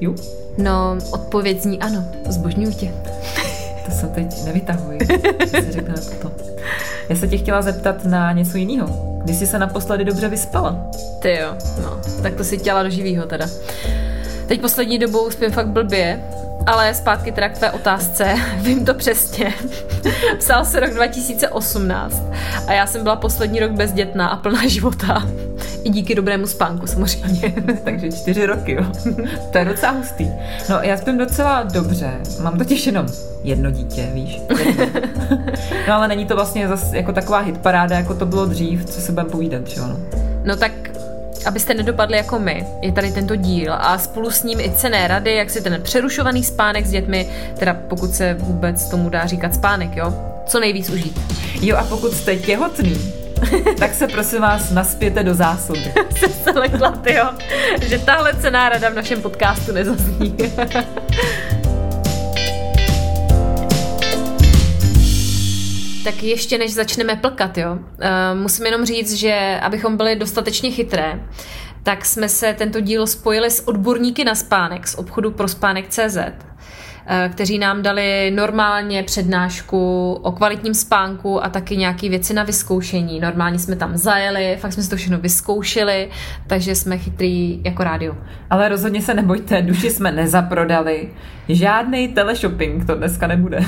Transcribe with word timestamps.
Ju? 0.00 0.14
No, 0.58 0.98
odpověď 1.12 1.62
zní 1.62 1.78
ano, 1.80 2.04
zbožňuji 2.28 2.74
tě. 2.74 2.92
To 3.86 3.92
se 3.92 4.06
teď 4.06 4.44
nevytahuji. 4.44 4.98
si 5.50 5.72
řekne 5.72 5.94
to. 6.22 6.32
Já 7.08 7.16
se 7.16 7.28
tě 7.28 7.38
chtěla 7.38 7.62
zeptat 7.62 8.04
na 8.04 8.32
něco 8.32 8.58
jiného. 8.58 9.18
Kdy 9.24 9.34
jsi 9.34 9.46
se 9.46 9.58
naposledy 9.58 10.04
dobře 10.04 10.28
vyspala? 10.28 10.86
Ty 11.18 11.38
jo, 11.40 11.54
no, 11.82 12.00
tak 12.22 12.34
to 12.34 12.44
si 12.44 12.58
těla 12.58 12.82
do 12.82 12.90
živýho 12.90 13.26
teda. 13.26 13.46
Teď 14.46 14.60
poslední 14.60 14.98
dobou 14.98 15.30
spím 15.30 15.50
fakt 15.52 15.68
blbě, 15.68 16.20
ale 16.66 16.94
zpátky 16.94 17.32
teda 17.32 17.48
k 17.48 17.58
tvé 17.58 17.70
otázce, 17.70 18.34
vím 18.56 18.84
to 18.84 18.94
přesně. 18.94 19.54
Psal 20.38 20.64
se 20.64 20.80
rok 20.80 20.90
2018 20.90 22.22
a 22.66 22.72
já 22.72 22.86
jsem 22.86 23.02
byla 23.02 23.16
poslední 23.16 23.60
rok 23.60 23.70
bezdětná 23.70 24.28
a 24.28 24.36
plná 24.36 24.68
života. 24.68 25.22
I 25.84 25.90
díky 25.90 26.14
dobrému 26.14 26.46
spánku 26.46 26.86
samozřejmě. 26.86 27.54
Takže 27.84 28.12
čtyři 28.12 28.46
roky, 28.46 28.72
jo. 28.72 28.84
to 29.52 29.58
je 29.58 29.64
docela 29.64 29.92
hustý. 29.92 30.28
No, 30.70 30.78
já 30.82 30.96
spím 30.96 31.18
docela 31.18 31.62
dobře. 31.62 32.10
Mám 32.42 32.58
totiž 32.58 32.86
jenom 32.86 33.06
jedno 33.44 33.70
dítě, 33.70 34.10
víš. 34.14 34.40
Jedno. 34.58 34.86
no 35.88 35.94
ale 35.94 36.08
není 36.08 36.26
to 36.26 36.34
vlastně 36.34 36.68
zase 36.68 36.96
jako 36.96 37.12
taková 37.12 37.38
hitparáda, 37.38 37.96
jako 37.96 38.14
to 38.14 38.26
bylo 38.26 38.46
dřív, 38.46 38.84
co 38.84 39.00
se 39.00 39.12
budeme 39.12 39.30
povídat, 39.30 39.66
že 39.66 39.80
ono. 39.80 39.96
No 40.44 40.56
tak 40.56 40.72
abyste 41.46 41.74
nedopadli 41.74 42.16
jako 42.16 42.38
my, 42.38 42.66
je 42.82 42.92
tady 42.92 43.12
tento 43.12 43.36
díl 43.36 43.74
a 43.78 43.98
spolu 43.98 44.30
s 44.30 44.42
ním 44.42 44.60
i 44.60 44.70
cené 44.70 45.08
rady, 45.08 45.34
jak 45.34 45.50
si 45.50 45.60
ten 45.60 45.82
přerušovaný 45.82 46.44
spánek 46.44 46.86
s 46.86 46.90
dětmi, 46.90 47.28
teda 47.58 47.74
pokud 47.74 48.14
se 48.14 48.36
vůbec 48.38 48.88
tomu 48.90 49.08
dá 49.08 49.26
říkat 49.26 49.54
spánek, 49.54 49.96
jo, 49.96 50.14
co 50.46 50.60
nejvíc 50.60 50.90
užít. 50.90 51.20
Jo 51.60 51.76
a 51.76 51.84
pokud 51.84 52.12
jste 52.12 52.36
těhotný, 52.36 53.12
tak 53.78 53.94
se 53.94 54.08
prosím 54.08 54.40
vás 54.40 54.70
naspěte 54.70 55.22
do 55.22 55.34
zásoby. 55.34 55.92
se 56.18 56.28
se 56.28 56.50
lekla, 56.50 57.02
jo, 57.14 57.24
že 57.80 57.98
tahle 57.98 58.34
cená 58.34 58.68
rada 58.68 58.88
v 58.88 58.94
našem 58.94 59.22
podcastu 59.22 59.72
nezazní. 59.72 60.36
Tak 66.06 66.22
ještě 66.22 66.58
než 66.58 66.74
začneme 66.74 67.16
plkat, 67.16 67.58
jo, 67.58 67.72
uh, 67.72 67.78
musím 68.40 68.66
jenom 68.66 68.84
říct, 68.84 69.14
že 69.14 69.60
abychom 69.62 69.96
byli 69.96 70.16
dostatečně 70.16 70.70
chytré, 70.70 71.20
tak 71.82 72.04
jsme 72.04 72.28
se 72.28 72.54
tento 72.58 72.80
díl 72.80 73.06
spojili 73.06 73.50
s 73.50 73.68
odborníky 73.68 74.24
na 74.24 74.34
spánek 74.34 74.86
z 74.86 74.94
obchodu 74.94 75.30
pro 75.30 75.48
spánek 75.48 75.88
CZ, 75.88 76.16
eh, 76.16 77.30
kteří 77.32 77.58
nám 77.58 77.82
dali 77.82 78.30
normálně 78.34 79.02
přednášku 79.02 80.12
o 80.22 80.32
kvalitním 80.32 80.74
spánku 80.74 81.44
a 81.44 81.48
taky 81.48 81.76
nějaké 81.76 82.08
věci 82.08 82.34
na 82.34 82.42
vyzkoušení. 82.42 83.20
Normálně 83.20 83.58
jsme 83.58 83.76
tam 83.76 83.96
zajeli, 83.96 84.56
fakt 84.60 84.72
jsme 84.72 84.82
si 84.82 84.90
to 84.90 84.96
všechno 84.96 85.18
vyzkoušeli, 85.18 86.10
takže 86.46 86.74
jsme 86.74 86.98
chytrý 86.98 87.60
jako 87.64 87.84
rádio. 87.84 88.16
Ale 88.50 88.68
rozhodně 88.68 89.02
se 89.02 89.14
nebojte, 89.14 89.62
duši 89.62 89.90
jsme 89.90 90.12
nezaprodali. 90.12 91.10
Žádný 91.48 92.08
teleshopping 92.08 92.86
to 92.86 92.94
dneska 92.94 93.26
nebude. 93.26 93.58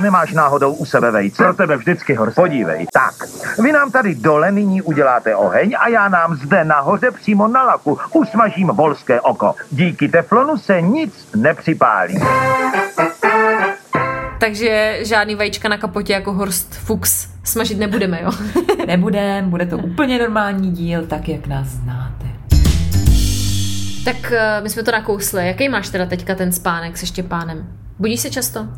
Nemáš 0.00 0.32
náhodou 0.32 0.72
u 0.72 0.84
sebe 0.84 1.10
vejce? 1.10 1.42
Pro 1.42 1.54
tebe 1.54 1.76
vždycky, 1.76 2.14
Horst. 2.14 2.34
Podívej, 2.36 2.86
tak. 2.92 3.14
Vy 3.62 3.72
nám 3.72 3.90
tady 3.90 4.14
dole 4.14 4.52
nyní 4.52 4.82
uděláte 4.82 5.36
oheň 5.36 5.76
a 5.78 5.88
já 5.88 6.08
nám 6.08 6.34
zde 6.34 6.64
nahoře 6.64 7.10
přímo 7.10 7.48
na 7.48 7.62
laku 7.62 7.98
usmažím 8.12 8.68
volské 8.68 9.20
oko. 9.20 9.54
Díky 9.70 10.08
teflonu 10.08 10.58
se 10.58 10.80
nic 10.80 11.28
nepřipálí. 11.36 12.18
Takže 14.40 14.98
žádný 15.02 15.34
vajíčka 15.34 15.68
na 15.68 15.78
kapotě 15.78 16.12
jako 16.12 16.32
Horst 16.32 16.74
Fuchs 16.74 17.28
smažit 17.44 17.78
nebudeme, 17.78 18.22
jo? 18.22 18.30
Nebudem, 18.86 19.50
bude 19.50 19.66
to 19.66 19.78
úplně 19.78 20.18
normální 20.18 20.70
díl, 20.70 21.06
tak 21.06 21.28
jak 21.28 21.46
nás 21.46 21.66
znáte. 21.66 22.26
tak 24.04 24.32
eh, 24.32 24.60
my 24.62 24.70
jsme 24.70 24.82
to 24.82 24.92
nakousli. 24.92 25.46
Jaký 25.46 25.68
máš 25.68 25.88
teda 25.88 26.06
teďka 26.06 26.34
ten 26.34 26.52
spánek 26.52 26.98
se 26.98 27.06
Štěpánem? 27.06 27.68
Budíš 27.98 28.20
se 28.20 28.30
často? 28.30 28.68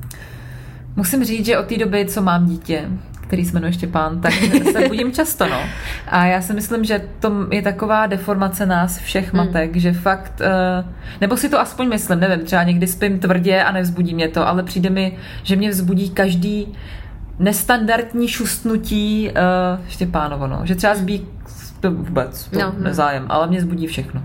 Musím 0.97 1.25
říct, 1.25 1.47
že 1.47 1.59
od 1.59 1.67
té 1.67 1.79
doby, 1.79 2.07
co 2.07 2.23
mám 2.23 2.47
dítě, 2.47 2.85
který 3.21 3.45
se 3.45 3.53
jmenuje 3.53 3.73
Štěpán, 3.73 4.21
tak 4.21 4.33
se 4.73 4.81
budím 4.89 5.13
často, 5.13 5.49
no. 5.49 5.61
A 6.09 6.25
já 6.27 6.43
si 6.43 6.55
myslím, 6.55 6.85
že 6.85 7.03
to 7.21 7.47
je 7.51 7.63
taková 7.63 8.07
deformace 8.07 8.67
nás 8.67 8.99
všech 8.99 9.33
matek, 9.33 9.77
že 9.77 9.93
fakt, 9.93 10.41
eh, 10.41 10.85
nebo 11.21 11.37
si 11.37 11.49
to 11.49 11.61
aspoň 11.61 11.89
myslím, 11.89 12.21
nevím, 12.21 12.47
třeba 12.47 12.63
někdy 12.63 12.87
spím 12.87 13.19
tvrdě 13.19 13.63
a 13.63 13.73
nevzbudí 13.73 14.15
mě 14.15 14.29
to, 14.29 14.49
ale 14.49 14.63
přijde 14.63 14.91
mi, 14.91 15.17
že 15.43 15.57
mě 15.57 15.71
vzbudí 15.71 16.11
každý 16.11 16.75
nestandardní 17.39 18.29
šustnutí 18.29 19.31
uh, 19.31 19.87
Štěpánovo, 19.89 20.47
no. 20.47 20.61
Že 20.65 20.75
třeba 20.75 20.95
zbí 20.95 21.27
to 21.81 21.91
vůbec, 21.91 22.45
to 22.45 22.59
No, 22.59 22.67
no, 22.67 22.73
no. 22.79 22.85
nezájem, 22.85 23.27
ale 23.29 23.47
mě 23.47 23.61
zbudí 23.61 23.87
všechno. 23.87 24.23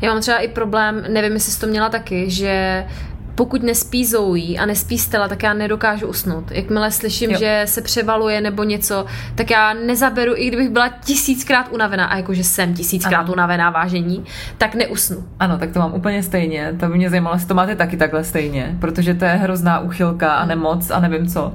Já 0.00 0.10
mám 0.12 0.20
třeba 0.20 0.38
i 0.38 0.48
problém, 0.48 1.04
nevím, 1.08 1.32
jestli 1.32 1.52
jsi 1.52 1.60
to 1.60 1.66
měla 1.66 1.88
taky, 1.88 2.30
že 2.30 2.84
pokud 3.36 3.62
nespí 3.62 4.04
Zoe 4.06 4.56
a 4.58 4.66
nespí 4.66 4.98
Stella, 4.98 5.28
tak 5.28 5.42
já 5.42 5.52
nedokážu 5.54 6.06
usnout. 6.06 6.50
Jakmile 6.50 6.90
slyším, 6.90 7.30
Jo. 7.30 7.38
že 7.38 7.62
se 7.64 7.82
převaluje 7.82 8.40
nebo 8.40 8.64
něco, 8.64 9.06
tak 9.34 9.50
já 9.50 9.74
nezaberu, 9.74 10.32
i 10.36 10.48
kdybych 10.48 10.70
byla 10.70 10.88
tisíckrát 10.88 11.68
unavená, 11.72 12.06
a 12.06 12.16
jakože 12.16 12.44
jsem 12.44 12.74
tisíckrát 12.74 13.20
Ano. 13.24 13.32
unavená 13.32 13.70
vážení, 13.70 14.24
tak 14.58 14.74
neusnu. 14.74 15.24
Ano, 15.40 15.58
tak 15.58 15.70
to 15.72 15.78
mám 15.78 15.94
úplně 15.94 16.22
stejně. 16.22 16.74
To 16.80 16.86
by 16.88 16.94
mě 16.96 17.10
zajímalo, 17.10 17.36
jestli 17.36 17.48
to 17.48 17.54
máte 17.54 17.76
taky 17.76 17.96
takhle 17.96 18.24
stejně, 18.24 18.76
protože 18.80 19.14
to 19.14 19.24
je 19.24 19.30
hrozná 19.30 19.78
uchylka 19.80 20.34
a 20.34 20.46
nemoc 20.46 20.90
a 20.90 21.00
nevím 21.00 21.26
co. 21.26 21.54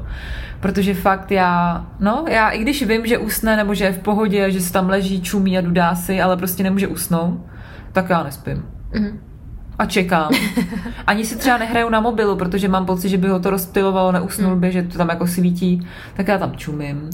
Protože 0.60 0.94
fakt 0.94 1.32
já, 1.32 1.86
no, 2.00 2.26
já 2.30 2.50
i 2.50 2.60
když 2.60 2.84
vím, 2.84 3.06
že 3.06 3.18
usne 3.18 3.56
nebo 3.58 3.74
že 3.74 3.86
je 3.86 3.92
v 3.94 4.00
pohodě, 4.00 4.52
že 4.52 4.62
se 4.62 4.74
tam 4.74 4.90
leží, 4.90 5.22
čumí 5.22 5.58
a 5.58 5.62
dudá 5.62 5.96
si, 5.96 6.22
ale 6.22 6.38
prostě 6.38 6.64
nemůže 6.64 6.88
usnout, 6.88 7.40
tak 7.92 8.10
já 8.10 8.24
nespím. 8.24 8.66
Mhm. 8.94 9.20
A 9.82 9.86
čekám. 9.86 10.32
Ani 11.08 11.26
si 11.26 11.36
třeba 11.36 11.58
nehraju 11.58 11.90
na 11.90 12.00
mobilu, 12.00 12.36
protože 12.36 12.68
mám 12.68 12.86
pocit, 12.86 13.10
že 13.10 13.18
by 13.18 13.28
ho 13.28 13.40
to 13.40 13.50
rozptylovalo, 13.50 14.12
neusnul 14.12 14.56
by, 14.56 14.72
že 14.72 14.84
to 14.84 14.98
tam 14.98 15.10
jako 15.10 15.28
svítí, 15.28 15.88
tak 16.14 16.28
já 16.28 16.38
tam 16.38 16.56
čumím. 16.56 17.10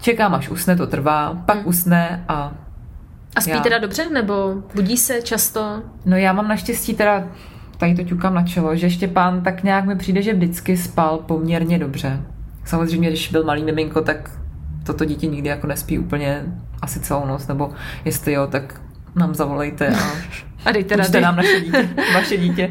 Čekám, 0.00 0.34
až 0.34 0.48
usne, 0.48 0.76
to 0.76 0.86
trvá, 0.86 1.42
pak 1.46 1.66
usne 1.66 2.24
a 2.28 2.52
A 3.36 3.40
spí 3.40 3.50
Já. 3.50 3.60
teda 3.60 3.78
dobře, 3.78 4.10
nebo 4.10 4.54
budí 4.74 4.96
se 4.96 5.22
často? 5.22 5.82
No 6.04 6.16
já 6.16 6.32
mám 6.32 6.48
naštěstí 6.48 6.94
teda, 6.94 7.28
tady 7.78 7.94
to 7.94 8.02
ťukám 8.02 8.34
na 8.34 8.42
čelo, 8.42 8.76
že 8.76 8.90
Štěpán 8.90 9.42
tak 9.42 9.62
nějak 9.62 9.84
mi 9.84 9.96
přijde, 9.96 10.22
že 10.22 10.34
vždycky 10.34 10.76
spal 10.76 11.18
poměrně 11.18 11.78
dobře. 11.78 12.20
Samozřejmě, 12.64 13.08
když 13.08 13.30
byl 13.30 13.44
malý 13.44 13.64
miminko, 13.64 14.00
tak 14.00 14.30
toto 14.86 15.04
dítě 15.04 15.26
nikdy 15.26 15.48
jako 15.48 15.66
nespí 15.66 15.98
úplně 15.98 16.42
asi 16.82 17.00
celou 17.00 17.26
noc, 17.26 17.46
nebo 17.46 17.70
jestli 18.04 18.32
jo, 18.32 18.46
tak 18.46 18.80
nám 19.14 19.34
zavolejte 19.34 19.88
a 19.88 20.00
A 20.68 20.72
dejte 20.72 21.20
nám 21.20 21.36
naše 21.36 21.60
dítě, 21.60 21.88
vaše 22.14 22.36
dítě. 22.36 22.70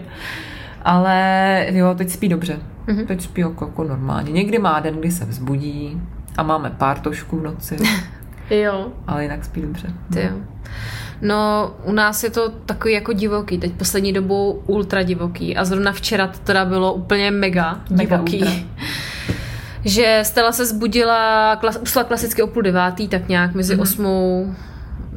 Ale 0.82 1.66
jo, 1.70 1.96
teď 1.98 2.10
spí 2.10 2.30
dobře. 2.30 2.60
Mhm. 2.88 2.98
Mm-hmm. 2.98 3.08
Teď 3.08 3.22
spí 3.22 3.42
jako, 3.42 3.66
jako 3.66 3.84
normálně. 3.84 4.32
Někdy 4.32 4.60
má 4.60 4.80
den, 4.80 4.96
kdy 4.96 5.12
se 5.12 5.26
vzbudí 5.26 6.02
a 6.38 6.44
máme 6.44 6.70
pár 6.70 7.00
tošků 7.00 7.40
v 7.40 7.44
noci, 7.44 7.78
Jo. 8.50 8.88
ale 9.08 9.24
jinak 9.24 9.46
spí 9.46 9.62
dobře. 9.62 9.88
Ty 10.14 10.22
jo. 10.22 10.30
No, 11.22 11.72
u 11.84 11.92
nás 11.92 12.24
je 12.24 12.30
to 12.30 12.50
takový 12.50 12.94
jako 12.94 13.14
divoký, 13.14 13.58
teď 13.58 13.72
poslední 13.72 14.14
dobou 14.14 14.52
ultra 14.52 15.04
divoký 15.04 15.58
a 15.58 15.66
zrovna 15.66 15.92
včera 15.92 16.28
to 16.28 16.40
teda 16.40 16.66
bylo 16.66 16.94
úplně 16.94 17.32
mega, 17.32 17.82
Mega 17.90 18.16
divoký. 18.18 18.38
ultra. 18.38 18.52
Že 19.86 20.20
Stella 20.26 20.52
se 20.52 20.66
zbudila, 20.66 21.56
klas, 21.56 21.80
usla 21.82 22.04
klasicky 22.04 22.42
o 22.44 22.48
půl 22.48 22.62
devátý, 22.62 23.08
tak 23.08 23.28
nějak 23.28 23.54
mezi 23.54 23.74
Mhm. 23.74 23.80
mm-hmm. 23.80 23.84
osmou, 23.84 24.56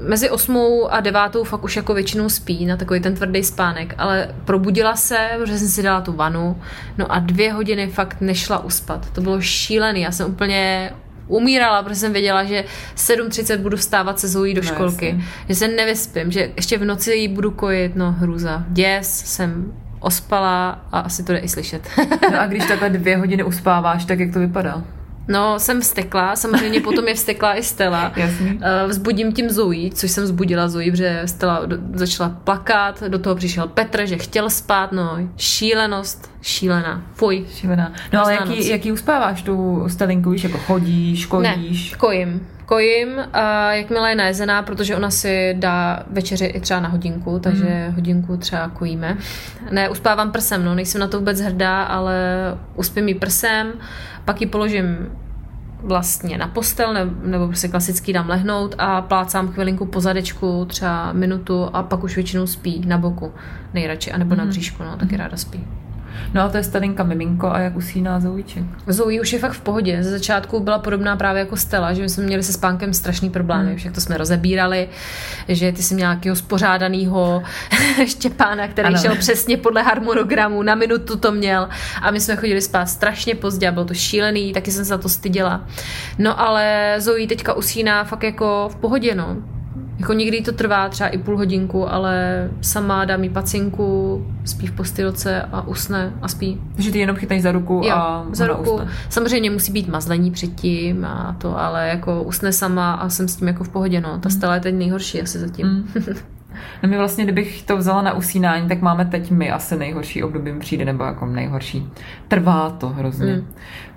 mezi 0.08 0.31
osmou 0.31 0.88
a 0.93 1.00
devátou 1.00 1.44
fakt 1.44 1.64
už 1.64 1.76
jako 1.76 1.94
většinou 1.94 2.29
spí 2.29 2.67
na 2.67 2.76
takový 2.76 3.00
ten 3.00 3.14
tvrdý 3.14 3.44
spánek, 3.44 3.94
ale 3.99 4.35
probudila 4.44 4.97
se, 4.97 5.29
protože 5.38 5.58
jsem 5.58 5.69
si 5.69 5.82
dala 5.82 6.00
tu 6.00 6.12
vanu, 6.12 6.61
no 6.99 7.12
a 7.12 7.19
dvě 7.19 7.52
hodiny 7.52 7.87
fakt 7.88 8.17
nešla 8.20 8.64
uspat. 8.64 9.11
To 9.11 9.20
bylo 9.20 9.41
šílený, 9.41 10.00
já 10.00 10.12
jsem 10.12 10.31
úplně 10.31 10.91
umírala, 11.29 11.82
protože 11.82 11.97
jsem 12.00 12.12
věděla, 12.12 12.44
že 12.44 12.64
7.30 12.97 13.58
budu 13.58 13.76
vstávat 13.76 14.20
se 14.20 14.29
Zoe 14.29 14.55
do 14.55 14.62
No, 14.62 14.69
školky, 14.69 15.06
jasně. 15.06 15.25
že 15.49 15.55
se 15.55 15.69
nevyspím, 15.69 16.31
že 16.32 16.50
ještě 16.56 16.79
v 16.79 16.85
noci 16.85 17.12
jí 17.14 17.29
budu 17.29 17.50
kojit, 17.50 17.96
no 17.96 18.12
hrůza. 18.12 18.64
Děs, 18.69 19.23
jsem 19.26 19.73
ospala 20.00 20.85
a 20.93 21.00
asi 21.00 21.23
to 21.23 21.32
jde 21.32 21.38
i 21.38 21.49
slyšet. 21.49 21.88
No 22.32 22.41
a 22.41 22.46
když 22.46 22.67
takhle 22.67 22.91
dvě 22.91 23.17
hodiny 23.17 23.43
uspáváš, 23.44 24.05
tak 24.05 24.19
jak 24.19 24.32
to 24.32 24.38
vypadá? 24.38 24.82
No, 25.28 25.58
jsem 25.58 25.81
vstekla, 25.81 26.37
samozřejmě 26.37 26.81
potom 26.81 27.08
je 27.08 27.14
vstekla 27.14 27.55
i 27.55 27.62
Stella. 27.62 28.12
Jasný. 28.17 28.61
Eh, 28.62 28.87
Vzbudím 28.87 29.32
tím 29.32 29.50
Zoe, 29.50 29.90
což 29.90 30.11
jsem 30.11 30.25
vzbudila 30.25 30.69
Zoe, 30.69 30.90
protože 30.90 31.22
Stella 31.25 31.62
začala 31.94 32.28
plakat, 32.44 33.02
do 33.02 33.19
toho 33.19 33.34
přišel 33.34 33.69
Petr, 33.69 34.06
že 34.06 34.19
chtěl 34.19 34.50
spát, 34.50 34.93
no, 34.93 35.19
šílenost, 35.37 36.31
šílená, 36.43 37.02
fuj. 37.14 37.46
Šílená. 37.55 37.93
No 38.12 38.20
ale 38.20 38.34
jaký, 38.34 38.56
noc. 38.56 38.67
jaký 38.67 38.93
uspáváš 38.93 39.43
tu 39.43 39.84
stelinku, 39.88 40.31
víš, 40.31 40.44
jako 40.44 40.58
chodíš, 40.58 41.26
kodíš? 41.26 41.90
Ne, 41.90 41.99
kojím. 41.99 42.46
Kojím, 42.70 43.08
a 43.32 43.72
jakmile 43.72 44.11
je 44.11 44.17
najezená, 44.17 44.62
protože 44.62 44.96
ona 44.96 45.11
si 45.11 45.55
dá 45.58 46.02
večeři 46.11 46.44
i 46.44 46.61
třeba 46.61 46.81
na 46.81 46.88
hodinku, 46.88 47.38
takže 47.38 47.64
Hmm. 47.64 47.94
hodinku 47.94 48.37
třeba 48.37 48.69
kojíme. 48.69 49.17
Ne, 49.70 49.88
uspávám 49.88 50.32
prsem, 50.32 50.64
no, 50.64 50.75
nejsem 50.75 51.00
na 51.00 51.06
to 51.08 51.19
vůbec 51.19 51.40
hrdá, 51.40 51.82
ale 51.82 52.17
uspím 52.76 53.08
jí 53.08 53.14
prsem, 53.14 53.72
pak 54.25 54.40
ji 54.40 54.46
položím 54.46 55.08
vlastně 55.82 56.38
na 56.38 56.46
postel, 56.49 56.94
ne, 56.94 57.00
nebo 57.22 57.46
prostě 57.46 57.69
klasicky 57.69 58.12
dám 58.12 58.28
lehnout 58.28 58.75
a 58.78 59.02
plácám 59.02 59.49
chvilinku 59.49 59.87
po 59.87 60.00
zadečku, 60.00 60.64
třeba 60.64 61.12
minutu 61.12 61.70
a 61.72 61.82
pak 61.82 62.05
už 62.05 62.14
většinou 62.14 62.46
spí 62.46 62.82
na 62.87 62.99
boku 62.99 63.32
nejradši, 63.75 64.12
anebo 64.12 64.34
na 64.34 64.44
bříšku, 64.44 64.82
no, 64.82 64.96
taky 64.96 65.17
ráda 65.17 65.37
spí. 65.37 65.64
No 66.35 66.43
a 66.43 66.49
to 66.49 66.57
je 66.57 66.62
stelinka 66.65 67.03
miminko 67.05 67.51
a 67.51 67.59
jak 67.59 67.77
usíná 67.77 68.21
Zoujíček? 68.21 68.62
Zoe 68.87 69.21
už 69.21 69.33
je 69.33 69.39
fakt 69.39 69.53
v 69.53 69.61
pohodě. 69.61 70.03
Ze 70.03 70.11
začátku 70.11 70.61
byla 70.61 70.79
podobná 70.79 71.17
právě 71.17 71.41
jako 71.41 71.57
Stella, 71.57 71.93
že 71.93 72.03
my 72.03 72.09
jsme 72.09 72.25
měli 72.25 72.43
se 72.43 72.53
spánkem 72.53 72.95
strašný 72.95 73.31
problémy, 73.31 73.69
Hmm. 73.69 73.77
však 73.77 73.93
to 73.93 74.01
jsme 74.01 74.17
rozebírali, 74.17 74.89
že 75.49 75.73
ty 75.73 75.83
jsi 75.83 75.95
měl 75.95 76.09
nějakého 76.11 76.37
spořádaného 76.37 77.43
Štěpána, 78.07 78.69
který 78.69 78.87
Ano. 78.87 78.95
ano. 78.99 79.03
šel 79.03 79.17
přesně 79.17 79.57
podle 79.57 79.83
harmonogramu, 79.83 80.62
na 80.62 80.75
minutu 80.75 81.17
to 81.17 81.33
měl 81.33 81.69
a 82.03 82.11
my 82.11 82.21
jsme 82.21 82.37
chodili 82.37 82.61
spát 82.61 82.87
strašně 82.87 83.35
pozdě 83.35 83.69
a 83.69 83.73
bylo 83.73 83.85
to 83.85 83.95
šílený, 83.95 84.53
taky 84.53 84.71
jsem 84.71 84.85
se 84.85 84.89
za 84.89 84.99
to 84.99 85.09
styděla. 85.09 85.65
No 86.19 86.41
ale 86.41 86.95
Zoe 86.99 87.27
teďka 87.27 87.53
usíná 87.55 88.05
fakt 88.05 88.23
jako 88.23 88.69
v 88.73 88.77
pohodě, 88.77 89.15
no. 89.15 89.37
Jako 90.00 90.12
někdy 90.12 90.41
to 90.43 90.52
trvá 90.52 90.88
třeba 90.88 91.08
i 91.08 91.19
půl 91.19 91.37
hodinku, 91.37 91.88
ale 91.93 92.49
sama 92.61 93.05
dá 93.05 93.17
mi 93.17 93.31
pacinku, 93.31 94.26
spí 94.44 94.67
v 94.67 94.73
postýlce 94.73 95.43
a 95.43 95.67
usne 95.67 96.12
a 96.23 96.29
spí. 96.29 96.61
Takže 96.75 96.93
ty 96.93 96.99
jenom 96.99 97.17
chytneš 97.17 97.43
za 97.43 97.52
ruku 97.52 97.82
Jo, 97.85 97.93
a 97.94 98.26
za 98.32 98.47
ruku. 98.47 98.70
usne. 98.70 98.88
Samozřejmě 99.08 99.50
musí 99.50 99.73
být 99.73 99.88
mazlení 99.88 100.31
předtím 100.31 101.05
a 101.05 101.37
to, 101.38 101.58
ale 101.58 101.88
jako 101.88 102.23
usne 102.23 102.52
sama 102.52 102.93
a 102.93 103.08
jsem 103.08 103.29
s 103.29 103.37
tím 103.37 103.49
jako 103.49 103.64
v 103.64 103.69
pohodě, 103.69 104.00
no. 104.00 104.19
Ta 104.19 104.31
Stella 104.31 104.55
je 104.55 104.61
teď 104.61 104.75
nejhorší 104.75 105.23
asi 105.23 105.38
zatím. 105.38 105.67
Mm. 105.67 105.88
No 106.82 106.88
my 106.88 106.97
vlastně, 106.97 107.25
kdybych 107.25 107.62
to 107.62 107.76
vzala 107.76 108.02
na 108.02 108.12
usínání, 108.12 108.69
tak 108.69 108.81
máme 108.81 109.05
teď 109.05 109.31
my 109.31 109.50
asi 109.50 109.76
nejhorší 109.76 110.23
období 110.23 110.52
přijde, 110.58 110.85
nebo 110.85 111.05
jako 111.05 111.26
nejhorší. 111.26 111.88
Trvá 112.29 112.70
to 112.70 112.88
hrozně. 112.88 113.35
Mm. 113.35 113.47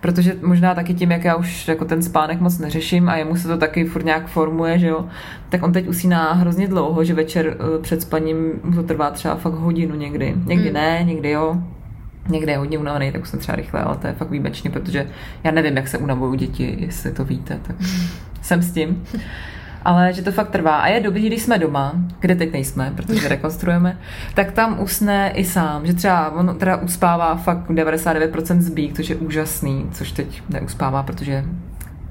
Protože 0.01 0.35
možná 0.41 0.75
taky 0.75 0.93
tím, 0.93 1.11
jak 1.11 1.23
já 1.23 1.35
už 1.35 1.67
jako 1.67 1.85
ten 1.85 2.01
spánek 2.03 2.39
moc 2.39 2.59
neřeším 2.59 3.09
a 3.09 3.15
jemu 3.15 3.35
se 3.35 3.47
to 3.47 3.57
taky 3.57 3.85
furt 3.85 4.05
nějak 4.05 4.27
formuje, 4.27 4.79
že 4.79 4.87
jo, 4.87 5.05
tak 5.49 5.63
on 5.63 5.71
teď 5.73 5.87
usíná 5.87 6.33
hrozně 6.33 6.67
dlouho, 6.67 7.03
že 7.03 7.13
večer 7.13 7.57
eh, 7.59 7.81
před 7.81 8.01
spaním 8.01 8.51
mu 8.63 8.75
to 8.75 8.83
trvá 8.83 9.11
třeba 9.11 9.35
fakt 9.35 9.53
hodinu 9.53 9.95
někdy. 9.95 10.35
Někdy 10.45 10.67
Mm. 10.69 10.73
ne, 10.73 11.03
někdy 11.03 11.29
jo. 11.29 11.57
Někde 12.29 12.51
je 12.51 12.57
hodně 12.57 12.77
unavený, 12.77 13.11
tak 13.11 13.25
jsem 13.25 13.39
třeba 13.39 13.55
rychle, 13.55 13.81
ale 13.81 13.97
to 13.97 14.07
je 14.07 14.13
fakt 14.13 14.29
výjimečně, 14.29 14.69
protože 14.69 15.07
já 15.43 15.51
nevím, 15.51 15.77
jak 15.77 15.87
se 15.87 15.97
unavují 15.97 16.39
děti, 16.39 16.75
jestli 16.79 17.11
to 17.11 17.25
víte, 17.25 17.59
tak 17.67 17.75
jsem 18.41 18.61
s 18.61 18.71
tím. 18.71 19.03
Ale 19.85 20.13
že 20.13 20.21
to 20.21 20.31
fakt 20.31 20.49
trvá. 20.49 20.77
A 20.77 20.87
je 20.87 20.99
dobrý, 20.99 21.27
když 21.27 21.41
jsme 21.41 21.57
doma, 21.57 21.93
kde 22.19 22.35
teď 22.35 22.53
nejsme, 22.53 22.93
protože 22.95 23.27
rekonstruujeme, 23.27 23.97
tak 24.33 24.51
tam 24.51 24.79
usne 24.79 25.31
i 25.35 25.45
sám. 25.45 25.85
Že 25.85 25.93
třeba 25.93 26.31
on 26.31 26.55
teda 26.57 26.75
uspává 26.75 27.35
fakt 27.35 27.69
99% 27.69 28.59
zbík, 28.59 28.95
což 28.95 29.09
je 29.09 29.15
úžasný, 29.15 29.89
což 29.91 30.11
teď 30.11 30.41
neuspává, 30.49 31.03
protože 31.03 31.45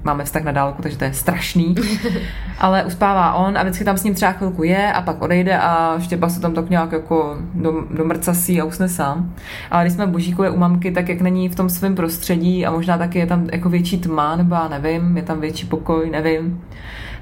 máme 0.04 0.24
vztah 0.24 0.42
na 0.42 0.52
dálku, 0.52 0.82
takže 0.82 0.98
to 0.98 1.04
je 1.04 1.12
strašný. 1.12 1.74
Ale 2.58 2.84
uspává 2.84 3.34
on 3.34 3.58
a 3.58 3.62
vždycky 3.62 3.84
tam 3.84 3.96
s 3.98 4.04
ním 4.04 4.14
třeba 4.14 4.32
chvilku 4.32 4.62
je 4.62 4.92
a 4.92 5.02
pak 5.02 5.22
odejde 5.22 5.58
a 5.58 5.96
Štěpa 6.00 6.28
se 6.28 6.40
tam 6.40 6.52
tak 6.52 6.70
nějak 6.70 6.92
jako 6.92 7.36
do, 7.54 7.84
do 7.90 8.04
mrcasí 8.04 8.60
a 8.60 8.64
usne 8.64 8.88
sám. 8.88 9.34
Ale 9.70 9.84
když 9.84 9.92
jsme 9.92 10.06
Božíkové 10.06 10.50
u 10.50 10.58
mamky, 10.58 10.90
tak 10.90 11.08
jak 11.08 11.20
není 11.20 11.48
v 11.48 11.54
tom 11.54 11.70
svém 11.70 11.94
prostředí 11.94 12.66
a 12.66 12.70
možná 12.70 12.98
taky 12.98 13.18
je 13.18 13.26
tam 13.26 13.48
jako 13.52 13.68
větší 13.68 13.98
tma, 13.98 14.36
nebo 14.36 14.54
já 14.54 14.68
nevím, 14.68 15.16
je 15.16 15.22
tam 15.22 15.40
větší 15.40 15.66
pokoj, 15.66 16.10
nevím, 16.10 16.60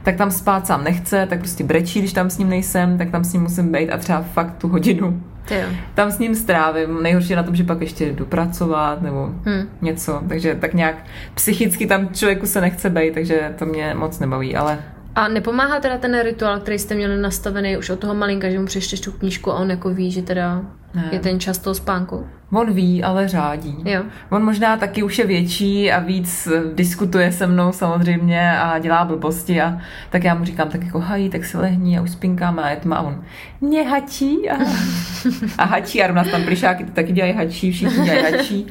tak 0.02 0.16
tam 0.16 0.30
spát 0.30 0.66
sám 0.66 0.84
nechce, 0.84 1.26
tak 1.26 1.38
prostě 1.38 1.64
brečí, 1.64 1.98
když 1.98 2.12
tam 2.12 2.30
s 2.30 2.38
ním 2.38 2.48
nejsem, 2.48 2.98
tak 2.98 3.10
tam 3.10 3.24
s 3.24 3.32
ním 3.32 3.42
musím 3.42 3.72
být 3.72 3.90
a 3.90 3.96
třeba 3.96 4.22
fakt 4.22 4.54
tu 4.58 4.68
hodinu 4.68 5.22
Tam 5.94 6.10
s 6.10 6.18
ním 6.18 6.34
strávím. 6.34 7.02
Nejhorší 7.02 7.30
je 7.30 7.36
na 7.36 7.42
tom, 7.42 7.56
že 7.56 7.64
pak 7.64 7.80
ještě 7.80 8.06
jdu 8.12 8.24
pracovat 8.26 9.02
nebo 9.02 9.26
Hm. 9.26 9.68
něco, 9.80 10.22
takže 10.28 10.54
tak 10.54 10.74
nějak 10.74 10.96
psychicky 11.34 11.86
tam 11.86 12.08
člověku 12.08 12.46
se 12.46 12.60
nechce 12.60 12.90
být, 12.90 13.14
takže 13.14 13.54
to 13.58 13.66
mě 13.66 13.94
moc 13.98 14.18
nebaví, 14.18 14.56
ale 14.56 14.78
A 15.20 15.28
nepomáhá 15.28 15.80
teda 15.80 15.98
ten 15.98 16.22
rituál, 16.22 16.60
který 16.60 16.78
jste 16.78 16.94
měli 16.94 17.16
nastavený 17.16 17.76
už 17.76 17.90
od 17.90 17.98
toho 17.98 18.14
malinka, 18.14 18.50
že 18.50 18.58
mu 18.58 18.66
přečteš 18.66 19.00
tu 19.00 19.12
knížku 19.12 19.52
a 19.52 19.54
on 19.54 19.70
jako 19.70 19.90
ví, 19.90 20.10
že 20.10 20.22
teda 20.22 20.62
Ne. 20.94 21.08
je 21.12 21.18
ten 21.20 21.40
čas 21.40 21.58
toho 21.58 21.74
spánku? 21.74 22.26
on 22.52 22.72
ví, 22.72 23.02
ale 23.02 23.28
řádí. 23.28 23.76
Jo. 23.84 24.02
On 24.30 24.44
možná 24.44 24.76
taky 24.76 25.02
už 25.02 25.18
je 25.18 25.26
větší 25.26 25.92
a 25.92 25.98
víc 25.98 26.48
diskutuje 26.74 27.32
se 27.32 27.46
mnou 27.46 27.72
samozřejmě 27.72 28.58
a 28.58 28.78
dělá 28.78 29.04
blbosti 29.04 29.60
a 29.60 29.78
tak 30.10 30.24
já 30.24 30.34
mu 30.34 30.44
říkám 30.44 30.68
tak 30.68 30.84
jako 30.84 31.00
hají, 31.00 31.30
tak 31.30 31.44
si 31.44 31.56
lehni 31.56 31.98
a 31.98 32.02
už 32.02 32.10
spinkáme 32.10 32.62
a 32.62 32.70
je 32.70 32.76
tma 32.76 32.96
a 32.96 33.02
on 33.02 33.24
mě 33.60 33.82
hačí 33.82 34.50
a, 34.50 34.56
a 35.58 35.64
hačí 35.64 36.02
a 36.02 36.10
u 36.10 36.14
nás 36.14 36.30
tam 36.30 36.42
plišáky 36.44 36.84
taky 36.84 37.12
dělají 37.12 37.32
hačí, 37.34 37.72
všichni 37.72 38.04
dělají 38.04 38.32
hačí 38.32 38.66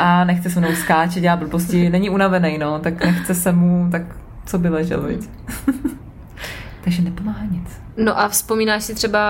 a 0.00 0.24
nechce 0.24 0.50
se 0.50 0.60
mnou 0.60 0.72
skáčet, 0.72 1.22
dělá 1.22 1.36
blbosti, 1.36 1.90
není 1.90 2.10
unavený, 2.10 2.58
no, 2.58 2.78
tak 2.78 3.04
nechce 3.04 3.34
se 3.34 3.52
mu, 3.52 3.88
tak 3.92 4.02
co 4.50 4.58
by 4.58 4.68
ležel, 4.68 5.00
viď? 5.02 5.20
Takže 6.84 7.02
nepomáhá 7.02 7.44
nic. 7.50 7.80
No 7.96 8.20
a 8.20 8.28
vzpomínáš 8.28 8.84
si 8.84 8.94
třeba, 8.94 9.20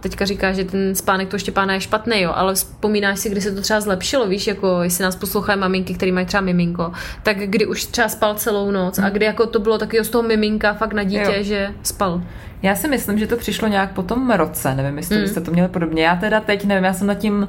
teďka 0.00 0.24
říkáš, 0.24 0.56
že 0.56 0.64
ten 0.64 0.94
spánek 0.94 1.28
toho 1.28 1.38
Štěpána 1.38 1.74
je 1.74 1.80
špatný, 1.80 2.20
jo, 2.20 2.32
ale 2.34 2.54
vzpomínáš 2.54 3.18
si, 3.18 3.30
kdy 3.30 3.40
se 3.40 3.52
to 3.54 3.60
třeba 3.60 3.80
zlepšilo, 3.80 4.28
víš, 4.28 4.46
jako 4.46 4.82
jestli 4.82 5.02
nás 5.04 5.16
poslouchají 5.16 5.60
maminky, 5.60 5.94
které 5.94 6.12
mají 6.12 6.26
třeba 6.26 6.40
miminko, 6.40 6.92
tak 7.22 7.36
kdy 7.38 7.66
už 7.66 7.84
třeba 7.86 8.08
spal 8.08 8.34
celou 8.34 8.70
noc 8.70 8.98
a 8.98 9.08
kdy 9.10 9.24
jako 9.24 9.46
to 9.46 9.58
bylo 9.60 9.78
taky 9.78 10.04
z 10.04 10.08
toho 10.08 10.22
miminka 10.22 10.74
fakt 10.74 10.92
na 10.92 11.02
dítě, 11.02 11.34
Jo. 11.36 11.42
že 11.42 11.70
spal. 11.82 12.22
Já 12.62 12.74
si 12.74 12.88
myslím, 12.88 13.18
že 13.18 13.26
to 13.26 13.36
přišlo 13.36 13.68
nějak 13.68 13.92
po 13.92 14.02
tom 14.02 14.30
roce, 14.30 14.74
nevím, 14.74 14.96
jestli 14.96 15.16
Mm. 15.16 15.22
mm. 15.22 15.28
jste 15.28 15.40
to 15.40 15.50
měli 15.50 15.68
podobně. 15.68 16.04
Já 16.04 16.16
teda 16.16 16.40
teď 16.40 16.64
nevím, 16.64 16.84
já 16.84 16.92
jsem 16.92 17.06
nad 17.06 17.14
tím 17.14 17.48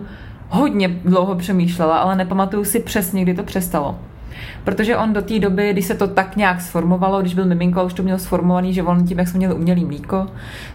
hodně 0.50 0.88
dlouho 0.88 1.36
přemýšlela, 1.36 1.98
ale 1.98 2.16
nepamatuju 2.16 2.64
si 2.66 2.80
přesně, 2.80 3.22
kdy 3.24 3.34
to 3.34 3.44
přestalo. 3.44 4.00
Protože 4.64 4.98
on 4.98 5.14
do 5.14 5.22
té 5.22 5.40
doby, 5.40 5.74
když 5.74 5.86
se 5.86 5.96
to 5.96 6.08
tak 6.08 6.36
nějak 6.36 6.62
sformovalo, 6.62 7.22
když 7.22 7.34
byl 7.34 7.46
miminko 7.46 7.86
už 7.86 7.94
to 7.94 8.04
měl 8.04 8.18
sformovaný, 8.20 8.74
že 8.74 8.84
on 8.84 9.06
tím, 9.06 9.20
jak 9.20 9.28
jsme 9.28 9.38
měli 9.38 9.54
umělý 9.54 9.86
mlíko, 9.86 10.28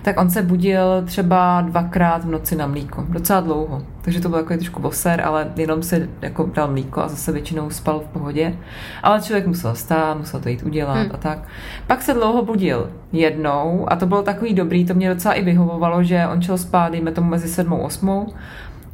tak 0.03 0.21
on 0.21 0.31
se 0.31 0.43
budil 0.43 1.03
třeba 1.05 1.61
dvakrát 1.61 2.25
v 2.25 2.31
noci 2.31 2.57
na 2.57 2.67
mlíko. 2.67 3.05
Docela 3.09 3.41
dlouho. 3.41 3.83
Takže 4.03 4.21
to 4.21 4.29
byl 4.29 4.39
takový 4.39 4.59
trošku 4.59 4.83
boser, 4.83 5.21
ale 5.21 5.53
jenom 5.57 5.83
se 5.83 6.09
jako 6.23 6.51
dal 6.55 6.69
mlíko 6.69 7.03
a 7.03 7.09
zase 7.09 7.33
většinou 7.33 7.71
spal 7.71 8.01
v 8.01 8.09
pohodě. 8.09 8.55
Ale 9.03 9.21
člověk 9.21 9.47
musel 9.47 9.75
stát, 9.75 10.19
musel 10.19 10.41
to 10.41 10.49
jít 10.49 10.63
udělat 10.63 10.95
Hmm. 10.95 11.11
a 11.15 11.17
tak. 11.17 11.39
Pak 11.87 12.03
se 12.03 12.15
dlouho 12.15 12.45
budil 12.45 12.91
jednou 13.13 13.93
a 13.93 13.97
to 13.97 14.07
bylo 14.07 14.23
takový 14.23 14.55
dobrý, 14.55 14.85
to 14.85 14.95
mě 14.95 15.09
docela 15.09 15.35
i 15.35 15.43
vyhovovalo, 15.45 16.03
že 16.03 16.27
on 16.33 16.43
šel 16.43 16.59
spát, 16.59 16.93
dejme 16.93 17.13
tomu 17.13 17.31
mezi 17.31 17.49
sedmou 17.49 17.83
a 17.83 17.85
osmou 17.85 18.27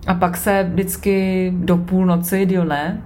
a 0.06 0.14
pak 0.14 0.36
se 0.36 0.66
vždycky 0.72 1.52
do 1.56 1.76
půlnoci, 1.76 2.46
díl 2.46 2.64
ne, 2.64 3.02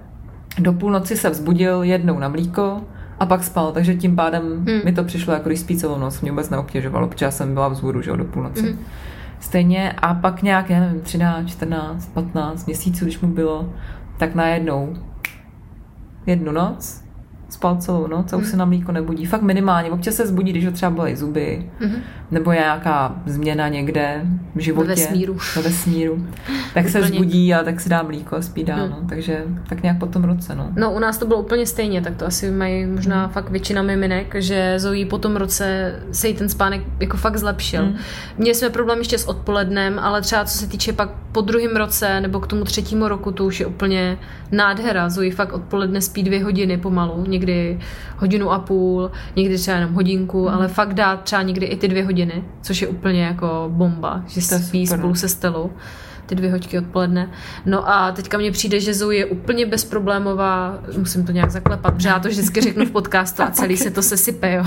do 0.59 0.73
půlnoci 0.73 1.17
se 1.17 1.29
vzbudil 1.29 1.83
jednou 1.83 2.19
na 2.19 2.27
mlíko 2.27 2.81
a 3.19 3.25
pak 3.25 3.43
spal, 3.43 3.71
takže 3.71 3.95
tím 3.95 4.15
pádem 4.15 4.43
Hmm. 4.43 4.81
mi 4.85 4.91
to 4.91 5.03
přišlo 5.03 5.33
jako 5.33 5.49
když 5.49 5.59
spí 5.59 5.77
celou 5.77 5.97
noc, 5.97 6.21
mě 6.21 6.31
vůbec 6.31 6.49
neobtěžovalo, 6.49 7.07
protože 7.07 7.25
já 7.25 7.31
jsem 7.31 7.53
byla 7.53 7.67
vzhůru, 7.67 8.01
že 8.01 8.09
jo, 8.09 8.15
do 8.15 8.25
půlnoci. 8.25 8.61
Hmm. 8.61 8.79
Stejně 9.39 9.91
a 9.91 10.13
pak 10.13 10.43
nějak, 10.43 10.69
já 10.69 10.79
nevím, 10.79 11.01
13, 11.01 11.47
14, 11.49 12.05
15 12.13 12.65
měsíců, 12.65 13.05
když 13.05 13.19
mu 13.19 13.27
bylo, 13.27 13.73
tak 14.17 14.35
najednou 14.35 14.95
jednu 16.25 16.51
noc 16.51 17.03
spal 17.49 17.75
celou 17.77 18.07
noc 18.07 18.33
a 18.33 18.37
už 18.37 18.47
se 18.47 18.57
na 18.57 18.65
mlíko 18.65 18.91
nebudí. 18.91 19.25
Fakt 19.25 19.41
minimálně. 19.41 19.91
Občas 19.91 20.15
se 20.15 20.27
zbudí, 20.27 20.51
když 20.51 20.65
ho 20.65 20.71
třeba 20.71 20.89
bolí 20.91 21.15
zuby, 21.15 21.69
Mhm. 21.79 21.95
nebo 22.31 22.51
je 22.51 22.59
nějaká 22.59 23.15
změna 23.25 23.67
někde 23.67 24.21
v 24.55 24.59
životě. 24.59 24.87
Ve 24.89 24.95
vesmíru. 24.95 25.37
Ve 25.55 25.61
vesmíru. 25.61 26.25
Tak 26.73 26.89
se 26.89 27.03
zbudí 27.03 27.53
a 27.53 27.63
tak 27.63 27.79
si 27.79 27.89
dá 27.89 28.03
mlíko 28.03 28.35
a 28.35 28.41
spí 28.41 28.63
dál. 28.63 28.79
Hmm. 28.79 28.89
No. 28.89 28.97
Takže 29.09 29.43
tak 29.69 29.83
nějak 29.83 29.99
po 29.99 30.05
tom 30.05 30.23
roce. 30.23 30.55
No. 30.55 30.69
No 30.75 30.91
u 30.93 30.99
nás 30.99 31.17
to 31.17 31.25
bylo 31.25 31.39
úplně 31.41 31.65
stejně, 31.65 32.01
tak 32.01 32.15
to 32.15 32.25
asi 32.25 32.51
mají 32.51 32.85
možná 32.85 33.23
Hmm. 33.23 33.33
fakt 33.33 33.49
většina 33.49 33.81
miminek, 33.81 34.35
že 34.37 34.73
Zoe 34.79 35.05
po 35.05 35.17
tom 35.17 35.35
roce 35.35 35.95
se 36.11 36.27
jí 36.27 36.33
ten 36.33 36.49
spánek 36.49 36.81
jako 36.99 37.17
fakt 37.17 37.37
zlepšil. 37.37 37.81
Hmm. 37.83 37.95
Měli 38.37 38.55
jsme 38.55 38.69
problém 38.69 38.97
ještě 38.99 39.17
s 39.17 39.27
odpolednem, 39.27 39.99
ale 39.99 40.21
třeba 40.21 40.45
co 40.45 40.57
se 40.57 40.67
týče 40.67 40.93
pak 40.93 41.09
po 41.31 41.41
druhém 41.41 41.75
roce 41.75 42.21
nebo 42.21 42.39
k 42.39 42.47
tomu 42.47 42.63
třetímu 42.63 43.07
roku, 43.07 43.31
to 43.31 43.45
už 43.45 43.59
je 43.59 43.65
úplně 43.65 44.17
nádhera. 44.51 45.09
Zoe 45.09 45.31
fakt 45.31 45.53
odpoledne 45.53 46.01
spí 46.01 46.23
dvě 46.23 46.43
hodiny 46.43 46.77
pomalu, 46.77 47.25
někdy 47.27 47.38
hodinu 48.17 48.51
a 48.51 48.59
půl, 48.59 49.11
někdy 49.35 49.57
třeba 49.57 49.77
jenom 49.77 49.93
hodinku, 49.93 50.45
Hmm. 50.47 50.57
ale 50.57 50.67
fakt 50.67 50.93
dá 50.93 51.17
třeba 51.17 51.41
někdy 51.41 51.65
i 51.65 51.75
ty 51.77 51.87
dvě 51.87 52.03
hodiny, 52.05 52.43
což 52.61 52.81
je 52.81 52.87
úplně 52.87 53.23
jako 53.23 53.65
bomba, 53.73 54.23
že 54.27 54.35
To 54.49 54.55
spí 54.59 54.87
super, 54.87 54.97
no. 54.99 55.01
spolu 55.03 55.15
se 55.15 55.29
Stelou. 55.29 55.69
Ty 56.29 56.35
dvě 56.35 56.51
hoďky 56.51 56.77
odpoledne. 56.79 57.29
No 57.65 57.89
a 57.89 58.11
teďka 58.11 58.37
mně 58.37 58.51
přijde, 58.51 58.79
že 58.79 58.93
Zoe 58.93 59.15
je 59.17 59.25
úplně 59.25 59.65
bezproblémová, 59.65 60.79
musím 60.97 61.25
to 61.25 61.31
nějak 61.31 61.51
zaklepat, 61.51 61.93
protože 61.93 62.09
já 62.09 62.19
to 62.19 62.27
vždycky 62.29 62.61
řeknu 62.61 62.85
v 62.85 62.91
podcastu 62.91 63.43
a 63.43 63.51
celý 63.51 63.77
se 63.77 63.91
to 63.91 64.01
sesype, 64.01 64.53
jo. 64.53 64.63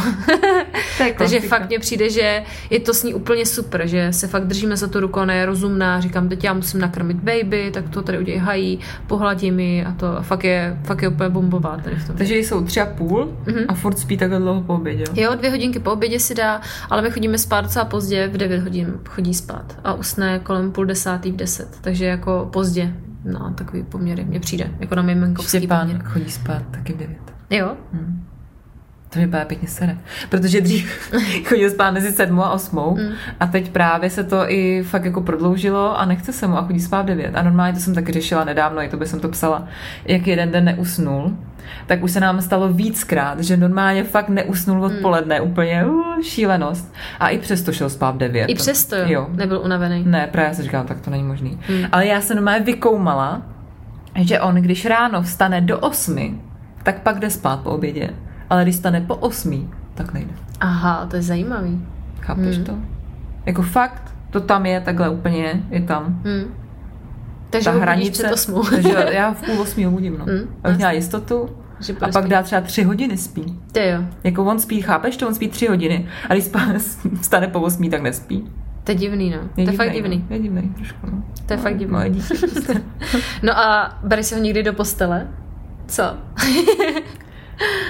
Takže 1.18 1.40
fakt 1.40 1.68
mně 1.68 1.78
přijde, 1.78 2.10
že 2.10 2.42
je 2.70 2.80
to 2.80 2.94
s 2.94 3.02
ní 3.02 3.14
úplně 3.14 3.46
super, 3.46 3.86
že 3.86 4.12
se 4.12 4.26
fakt 4.28 4.46
držíme 4.46 4.76
za 4.76 4.86
tu 4.86 5.00
ruku, 5.00 5.20
ona 5.20 5.34
je 5.34 5.46
rozumná, 5.46 6.00
říkám, 6.00 6.28
teď 6.28 6.44
já 6.44 6.52
musím 6.52 6.80
nakrmit 6.80 7.16
baby, 7.16 7.70
tak 7.74 7.88
to 7.88 8.02
tady 8.02 8.18
udělej 8.18 8.40
hají, 8.40 8.78
pohladí 9.06 9.50
mi 9.50 9.84
a 9.84 9.92
to 9.92 10.06
a 10.18 10.22
fakt 10.22 10.44
je, 10.44 10.78
fakt 10.84 11.02
je 11.02 11.08
úplně 11.08 11.28
bombová 11.28 11.76
tady 11.84 11.96
v 11.96 12.06
tom. 12.06 12.16
Takže 12.16 12.36
jsou 12.36 12.64
tři 12.64 12.80
a 12.80 12.86
půl 12.86 13.32
Mhm. 13.46 13.64
a 13.68 13.74
furt 13.74 13.98
spí 13.98 14.16
takhle 14.16 14.38
dlouho 14.38 14.60
po 14.62 14.74
obědě. 14.74 15.04
Jo, 15.14 15.34
dvě 15.34 15.50
hodinky 15.50 15.78
po 15.78 15.92
obědě 15.92 16.20
si 16.20 16.34
dá, 16.34 16.60
ale 16.90 17.02
my 17.02 17.10
chodíme 17.10 17.38
spát 17.38 17.60
docela 17.60 17.84
pozdě, 17.84 18.28
v 18.28 18.36
9 18.36 18.62
hodin 18.62 18.94
chodí 19.08 19.34
spát 19.34 19.78
a 19.84 19.94
usne 19.94 20.38
kolem 20.38 20.72
půl 20.72 20.84
desátý 20.86 21.32
v 21.32 21.36
10, 21.36 21.51
takže 21.80 22.04
jako 22.04 22.48
pozdě. 22.52 22.92
No, 23.24 23.54
takový 23.54 23.82
poměry 23.82 24.24
mně 24.24 24.40
přijde, 24.40 24.70
jako 24.80 24.94
na 24.94 25.02
miminkovský 25.02 25.58
Štěpán 25.58 25.80
poměry. 25.86 26.04
chodí 26.04 26.30
spát 26.30 26.62
taky 26.70 26.92
v 26.92 26.96
devět. 26.96 27.18
Jo, 27.50 27.76
To 29.08 29.18
mě 29.18 29.28
právě 29.28 29.46
pěkně 29.46 29.68
sere. 29.68 29.98
Protože 30.28 30.60
dřív 30.60 31.10
chodil 31.48 31.70
spát 31.70 31.90
mezi 31.90 32.12
sedmou 32.12 32.42
a 32.42 32.50
osmou 32.52 32.96
Mm. 32.96 33.12
a 33.40 33.46
teď 33.46 33.70
právě 33.70 34.10
se 34.10 34.24
to 34.24 34.50
i 34.50 34.82
fakt 34.82 35.04
jako 35.04 35.20
prodloužilo 35.20 35.98
a 36.00 36.04
nechce 36.04 36.32
se 36.32 36.46
mu 36.46 36.56
a 36.58 36.66
chodí 36.66 36.80
spát 36.80 37.02
v 37.02 37.06
devět. 37.06 37.34
A 37.34 37.42
normálně 37.42 37.72
to 37.74 37.80
jsem 37.80 37.94
taky 37.94 38.12
řešila 38.12 38.44
nedávno, 38.44 38.82
i 38.82 38.88
to 38.88 38.96
by 38.96 39.06
jsem 39.06 39.20
to 39.20 39.28
psala, 39.28 39.66
jak 40.04 40.26
jeden 40.26 40.50
den 40.50 40.64
neusnul. 40.64 41.36
Tak 41.86 42.02
už 42.02 42.10
se 42.10 42.20
nám 42.20 42.40
stalo 42.40 42.68
víckrát, 42.68 43.40
že 43.40 43.56
normálně 43.56 44.04
fakt 44.04 44.28
neusnul 44.28 44.76
Mm. 44.78 44.82
odpoledne, 44.84 45.40
úplně 45.40 45.84
uh, 45.86 46.20
šílenost. 46.22 46.94
A 47.20 47.28
i 47.28 47.38
přesto 47.38 47.72
šel 47.72 47.90
spát 47.90 48.14
v 48.14 48.18
devět. 48.18 48.46
i 48.46 48.54
přesto 48.54 48.96
jo, 48.96 49.04
jo. 49.08 49.26
nebyl 49.32 49.58
unavený. 49.64 50.04
Ne, 50.06 50.26
právě 50.32 50.48
já 50.48 50.54
jsem 50.54 50.64
říkala, 50.64 50.84
tak 50.84 51.00
to 51.00 51.10
není 51.10 51.22
možný. 51.24 51.58
Hmm. 51.68 51.84
Ale 51.92 52.06
já 52.06 52.20
jsem 52.20 52.36
normálně 52.36 52.64
vykoumala, 52.64 53.42
že 54.20 54.40
on, 54.40 54.54
když 54.54 54.86
ráno 54.86 55.22
vstane 55.22 55.60
do 55.60 55.78
osmi, 55.78 56.34
tak 56.82 57.00
pak 57.02 57.18
jde 57.18 57.30
spát 57.30 57.60
po 57.60 57.70
obědě. 57.70 58.10
Ale 58.50 58.62
když 58.62 58.76
stane 58.76 59.00
po 59.00 59.14
osmi, 59.16 59.66
tak 59.94 60.12
nejde. 60.12 60.32
Aha, 60.60 61.06
to 61.10 61.16
je 61.16 61.22
zajímavý. 61.22 61.86
Chápeš 62.20 62.56
Hmm. 62.56 62.64
to? 62.64 62.72
Jako 63.46 63.62
fakt, 63.62 64.14
to 64.30 64.40
tam 64.40 64.66
je 64.66 64.80
takhle 64.80 65.08
úplně, 65.08 65.62
je 65.70 65.82
tam. 65.82 66.04
Hm. 66.24 66.54
Takže 67.52 67.64
Ta 67.64 67.70
hranice, 67.78 68.22
takže 68.70 68.94
já 69.10 69.32
v 69.34 69.42
půl 69.42 69.60
osmi 69.60 69.84
ho 69.84 69.90
budím, 69.90 70.18
no. 70.18 70.24
Hmm, 70.24 70.54
Abych 70.64 70.76
měla 70.76 70.92
jistotu 70.92 71.48
že 71.80 71.92
a 71.92 71.96
pak 71.96 72.12
spít. 72.24 72.30
dá 72.30 72.42
třeba 72.42 72.60
tři 72.60 72.82
hodiny 72.82 73.16
spí. 73.18 73.58
To 73.72 73.80
jo, 73.80 74.02
Jako 74.24 74.44
on 74.44 74.58
spí, 74.58 74.80
chápeš 74.82 75.16
to? 75.16 75.28
On 75.28 75.34
spí 75.34 75.48
tři 75.48 75.66
hodiny 75.66 76.08
a 76.28 76.32
když 76.32 76.44
spá, 76.44 76.60
vstane 77.20 77.48
po 77.48 77.60
osmi, 77.60 77.90
tak 77.90 78.02
nespí. 78.02 78.44
to 78.84 78.92
je 78.92 78.94
divný, 78.94 79.30
no. 79.30 79.38
Je 79.56 79.64
to 79.64 79.70
je 79.70 79.76
fakt 79.76 79.92
divný. 79.92 80.24
No. 80.30 80.36
Je 80.36 80.42
divný, 80.42 80.62
trošku, 80.76 81.06
no. 81.12 81.22
To 81.46 81.52
je 81.52 81.58
fakt 81.58 81.76
divný. 81.78 81.92
Moje 81.92 82.10
dítě. 82.10 82.34
No 83.42 83.58
a 83.58 83.98
bereš 84.02 84.26
si 84.26 84.34
ho 84.34 84.40
někdy 84.40 84.62
do 84.62 84.72
postele? 84.72 85.28
Co? 85.86 86.02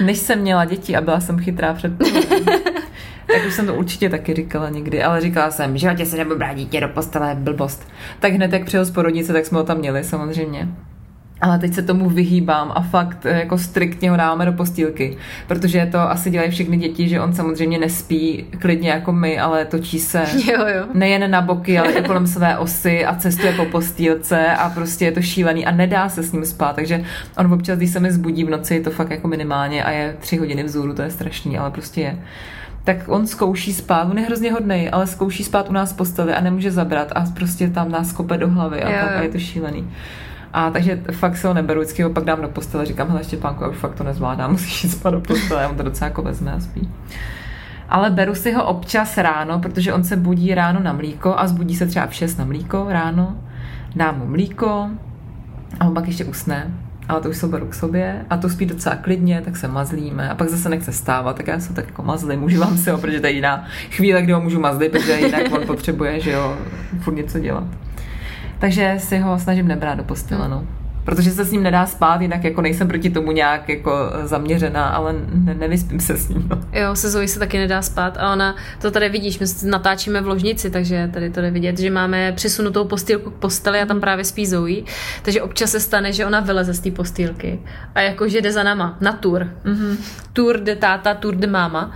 Než 0.05 0.17
jsem 0.17 0.39
měla 0.39 0.65
děti 0.65 0.95
a 0.95 1.01
byla 1.01 1.19
jsem 1.19 1.39
chytrá 1.39 1.73
před 1.73 1.91
tak 3.27 3.45
už 3.47 3.53
jsem 3.53 3.67
to 3.67 3.75
určitě 3.75 4.09
taky 4.09 4.33
říkala 4.33 4.69
někdy, 4.69 5.03
ale 5.03 5.21
říkala 5.21 5.51
jsem, 5.51 5.77
že 5.77 5.93
tě 5.97 6.05
se 6.05 6.17
nebudu 6.17 6.37
brát 6.37 6.53
dítě 6.53 6.81
do 6.81 6.87
postele, 6.87 7.35
blbost. 7.39 7.87
Tak 8.19 8.33
hned 8.33 8.53
jak 8.53 8.65
přijel 8.65 8.85
z 8.85 8.91
porodnice, 8.91 9.33
tak 9.33 9.45
jsme 9.45 9.57
ho 9.57 9.63
tam 9.63 9.77
měli 9.77 10.03
samozřejmě. 10.03 10.67
Ale 11.41 11.59
teď 11.59 11.73
se 11.73 11.81
tomu 11.81 12.09
vyhýbám 12.09 12.71
a 12.75 12.81
fakt 12.81 13.25
eh, 13.25 13.39
jako 13.39 13.57
striktně 13.57 14.11
ho 14.11 14.17
dáváme 14.17 14.45
do 14.45 14.53
postýlky, 14.53 15.17
protože 15.47 15.89
to 15.91 15.99
asi 15.99 16.29
dělají 16.29 16.51
všechny 16.51 16.77
děti, 16.77 17.09
že 17.09 17.21
on 17.21 17.33
samozřejmě 17.33 17.77
nespí 17.77 18.45
klidně 18.59 18.89
jako 18.89 19.11
my, 19.11 19.39
ale 19.39 19.65
točí 19.65 19.99
se 19.99 20.25
Jo, 20.51 20.67
jo. 20.67 20.85
nejen 20.93 21.31
na 21.31 21.41
boky, 21.41 21.79
ale 21.79 21.91
i 21.91 22.03
kolem 22.03 22.27
své 22.27 22.57
osy 22.57 23.05
a 23.05 23.15
cestuje 23.15 23.53
po 23.53 23.65
postýlce 23.65 24.47
a 24.47 24.69
prostě 24.69 25.05
je 25.05 25.11
to 25.11 25.21
šílený 25.21 25.65
a 25.65 25.71
nedá 25.71 26.09
se 26.09 26.23
s 26.23 26.31
ním 26.31 26.45
spát, 26.45 26.75
takže 26.75 27.03
on 27.37 27.53
občas, 27.53 27.77
když 27.77 27.89
se 27.89 27.99
mi 27.99 28.11
zbudí 28.11 28.43
v 28.43 28.49
noci, 28.49 28.75
je 28.75 28.81
to 28.81 28.89
fakt 28.89 29.11
jako 29.11 29.27
minimálně 29.27 29.83
a 29.83 29.91
je 29.91 30.15
tři 30.19 30.37
hodiny 30.37 30.63
vzůru, 30.63 30.93
to 30.93 31.01
je 31.01 31.11
strašný, 31.11 31.57
ale 31.57 31.71
prostě 31.71 32.01
je. 32.01 32.19
Tak 32.83 32.97
on 33.07 33.27
zkouší 33.27 33.73
spát, 33.73 34.03
on 34.03 34.17
je 34.17 34.25
hrozně 34.25 34.51
hodnej, 34.51 34.89
ale 34.93 35.07
zkouší 35.07 35.43
spát 35.43 35.69
u 35.69 35.73
nás 35.73 35.93
v 35.93 35.95
posteli 35.95 36.33
a 36.33 36.41
nemůže 36.41 36.71
zabrat 36.71 37.11
a 37.15 37.25
prostě 37.33 37.69
tam 37.69 37.91
nás 37.91 38.11
kope 38.11 38.37
do 38.37 38.49
hlavy 38.49 38.83
a, 38.83 39.05
tak, 39.05 39.17
a 39.17 39.21
je 39.21 39.29
to 39.29 39.39
šílený. 39.39 39.89
A 40.53 40.69
takže 40.69 41.01
fakt 41.11 41.37
se 41.37 41.47
ho 41.47 41.53
neberu, 41.53 41.79
vždycky 41.79 42.03
ho 42.03 42.09
pak 42.09 42.23
dám 42.23 42.41
do 42.41 42.47
postele, 42.47 42.85
říkám, 42.85 43.09
hele 43.09 43.23
Štěpánku, 43.23 43.63
já 43.63 43.69
už 43.69 43.77
fakt 43.77 43.95
to 43.95 44.03
nezvládám, 44.03 44.51
musíš 44.51 44.83
jít 44.83 44.89
spát 44.89 45.09
do 45.09 45.19
postele, 45.19 45.67
on 45.67 45.75
to 45.75 45.83
docela 45.83 46.07
jako 46.07 46.21
vezme 46.21 46.51
a 46.51 46.59
spí. 46.59 46.89
Ale 47.89 48.11
beru 48.11 48.35
si 48.35 48.51
ho 48.51 48.65
občas 48.65 49.17
ráno, 49.17 49.59
protože 49.59 49.93
on 49.93 50.03
se 50.03 50.15
budí 50.15 50.55
ráno 50.55 50.79
na 50.79 50.93
mlíko 50.93 51.35
a 51.37 51.47
zbudí 51.47 51.75
se 51.75 51.85
třeba 51.85 52.07
v 52.07 52.13
6 52.13 52.37
na 52.37 52.45
mlíko 52.45 52.85
ráno, 52.89 53.37
dám 53.95 54.19
mu 54.19 54.25
mlíko 54.25 54.89
a 55.79 55.85
on 55.85 55.93
pak 55.93 56.07
ještě 56.07 56.25
usne. 56.25 56.73
Ale 57.13 57.21
to 57.21 57.29
už 57.29 57.37
se 57.37 57.47
beru 57.47 57.65
k 57.65 57.75
sobě 57.75 58.25
a 58.29 58.37
to 58.37 58.49
spí 58.49 58.65
docela 58.65 58.95
klidně, 58.95 59.41
tak 59.45 59.57
se 59.57 59.67
mazlíme 59.67 60.29
a 60.29 60.35
pak 60.35 60.49
zase 60.49 60.69
nechce 60.69 60.91
stávat, 60.91 61.35
tak 61.35 61.47
já 61.47 61.59
se 61.59 61.73
tak 61.73 61.85
jako 61.85 62.03
mazlím, 62.03 62.43
užívám 62.43 62.77
si 62.77 62.89
ho, 62.89 62.97
protože 62.97 63.19
to 63.19 63.25
je 63.25 63.31
jediná 63.31 63.65
chvíle, 63.91 64.21
kdy 64.21 64.33
ho 64.33 64.41
můžu 64.41 64.59
mazlit, 64.59 64.91
protože 64.91 65.19
jinak 65.19 65.51
on 65.51 65.65
potřebuje, 65.67 66.19
že 66.19 66.31
jo, 66.31 66.57
furt 66.99 67.15
něco 67.15 67.39
dělat. 67.39 67.63
Takže 68.59 68.95
si 68.97 69.17
ho 69.17 69.39
snažím 69.39 69.67
nebrát 69.67 69.97
do 69.97 70.03
postele, 70.03 70.49
no. 70.49 70.67
Protože 71.03 71.31
se 71.31 71.45
s 71.45 71.51
ním 71.51 71.63
nedá 71.63 71.85
spát, 71.85 72.21
jinak 72.21 72.43
jako 72.43 72.61
nejsem 72.61 72.87
proti 72.87 73.09
tomu 73.09 73.31
nějak 73.31 73.69
jako 73.69 73.91
zaměřená, 74.23 74.87
ale 74.87 75.15
ne, 75.33 75.53
nevyspím 75.53 75.99
se 75.99 76.17
s 76.17 76.29
ním, 76.29 76.47
no. 76.49 76.59
Jo, 76.79 76.95
se 76.95 77.09
Zoe 77.09 77.27
se 77.27 77.39
taky 77.39 77.57
nedá 77.57 77.81
spát 77.81 78.17
a 78.17 78.33
ona, 78.33 78.55
to 78.81 78.91
tady 78.91 79.09
vidíš, 79.09 79.39
my 79.39 79.47
se 79.47 79.67
natáčíme 79.67 80.21
v 80.21 80.27
ložnici, 80.27 80.69
takže 80.69 81.09
tady 81.13 81.29
to 81.29 81.41
jde 81.41 81.51
vidět, 81.51 81.79
že 81.79 81.91
máme 81.91 82.31
přesunutou 82.31 82.85
postýlku 82.85 83.29
k 83.31 83.33
posteli 83.33 83.79
a 83.79 83.85
tam 83.85 83.99
právě 83.99 84.25
spí 84.25 84.45
Zoe, 84.45 84.81
takže 85.21 85.41
občas 85.41 85.71
se 85.71 85.79
stane, 85.79 86.13
že 86.13 86.25
ona 86.25 86.39
vyleze 86.39 86.73
z 86.73 86.79
té 86.79 86.91
postýlky 86.91 87.59
a 87.95 88.01
jakože 88.01 88.41
jde 88.41 88.51
za 88.51 88.63
náma 88.63 88.97
na 89.01 89.13
tour. 89.13 89.47
Mm-hmm. 89.65 89.97
Tour 90.33 90.59
de 90.59 90.75
táta, 90.75 91.13
tour 91.13 91.35
de 91.35 91.47
máma. 91.47 91.91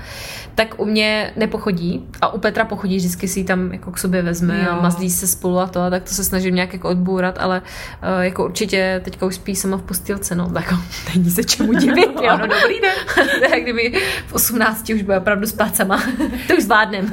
Tak 0.55 0.79
u 0.79 0.85
mě 0.85 1.33
nepochodí 1.35 2.07
a 2.21 2.33
u 2.33 2.39
Petra 2.39 2.65
pochodí, 2.65 2.97
vždycky 2.97 3.27
si 3.27 3.39
ji 3.39 3.43
tam 3.45 3.71
jako 3.71 3.91
k 3.91 3.97
sobě 3.97 4.21
vezme 4.21 4.63
Jo. 4.65 4.71
a 4.71 4.81
mazlí 4.81 5.09
se 5.09 5.27
spolu 5.27 5.59
a 5.59 5.67
to, 5.67 5.81
a 5.81 5.89
tak 5.89 6.03
to 6.03 6.09
se 6.09 6.23
snažím 6.23 6.55
nějak 6.55 6.73
jako 6.73 6.89
odbourat, 6.89 7.37
ale 7.39 7.61
uh, 7.61 8.23
jako 8.23 8.45
určitě 8.45 8.96
teďka 8.99 9.25
už 9.25 9.35
spí 9.35 9.55
sama 9.55 9.77
v 9.77 9.81
postýlce, 9.81 10.35
no, 10.35 10.49
tak 10.49 10.73
není 11.15 11.31
se 11.31 11.43
čemu 11.43 11.73
divit, 11.73 12.11
jo. 12.21 12.29
Ano, 12.29 12.47
dobrý 12.47 12.79
den. 12.81 13.27
Tak 13.49 13.61
kdyby 13.61 14.01
v 14.27 14.33
18 14.33 14.89
už 14.89 15.01
bude 15.01 15.17
opravdu 15.17 15.47
spát 15.47 15.75
sama. 15.75 16.03
to 16.47 16.55
už 16.55 16.63
zvládnem. 16.63 17.11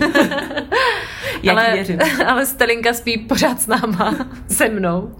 Já 1.43 1.53
ale, 1.53 1.71
věřím. 1.73 1.99
ale 2.27 2.47
Stelinka 2.47 2.93
spí 2.93 3.19
pořád 3.19 3.61
s 3.61 3.67
náma, 3.67 4.15
se 4.49 4.69
mnou. 4.69 5.17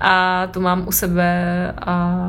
A 0.00 0.46
tu 0.46 0.60
mám 0.60 0.88
u 0.88 0.92
sebe 0.92 1.72
a 1.86 2.28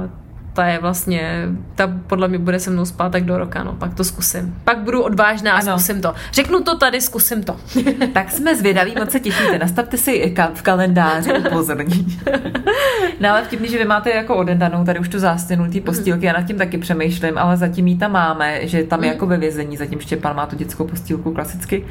ta 0.57 0.65
je 0.67 0.79
vlastně, 0.79 1.45
ta 1.75 1.91
podle 2.07 2.27
mě 2.27 2.37
bude 2.37 2.59
se 2.59 2.69
mnou 2.69 2.85
spát 2.85 3.11
tak 3.11 3.23
do 3.25 3.37
roka, 3.37 3.63
no, 3.63 3.73
pak 3.73 3.93
to 3.93 4.03
zkusím. 4.03 4.55
Pak 4.63 4.77
budu 4.77 5.01
odvážná 5.03 5.51
a 5.53 5.59
Ano. 5.59 5.79
zkusím 5.79 6.01
to. 6.01 6.13
Řeknu 6.33 6.59
to 6.63 6.77
tady, 6.77 7.01
zkusím 7.01 7.43
to. 7.43 7.55
Tak 8.13 8.31
jsme 8.31 8.55
zvědaví, 8.55 8.93
moc 8.99 9.11
se 9.11 9.19
těšíte. 9.19 9.57
Nastavte 9.59 9.97
si 9.97 10.33
ka- 10.37 10.51
v 10.53 10.61
kalendáři 10.61 11.33
upozornění. 11.33 12.19
No 13.19 13.29
ale 13.29 13.43
vtipný, 13.43 13.67
že 13.69 13.77
vy 13.77 13.85
máte 13.85 14.09
jako 14.11 14.35
odendanou 14.35 14.85
tady 14.85 14.99
už 14.99 15.09
tu 15.09 15.19
zástěnu 15.19 15.71
té 15.71 15.81
postýlky, 15.81 16.25
já 16.25 16.33
nad 16.33 16.41
tím 16.41 16.57
taky 16.57 16.77
přemýšlím, 16.77 17.37
ale 17.37 17.57
zatím 17.57 17.87
ji 17.87 17.97
tam 17.97 18.11
máme, 18.11 18.67
že 18.67 18.83
tam 18.83 19.03
je 19.03 19.09
jako 19.09 19.25
ve 19.25 19.37
vězení, 19.37 19.77
zatím 19.77 19.99
Štěpán 19.99 20.35
má 20.35 20.45
tu 20.45 20.55
dětskou 20.55 20.87
postýlku 20.87 21.33
klasicky. 21.33 21.85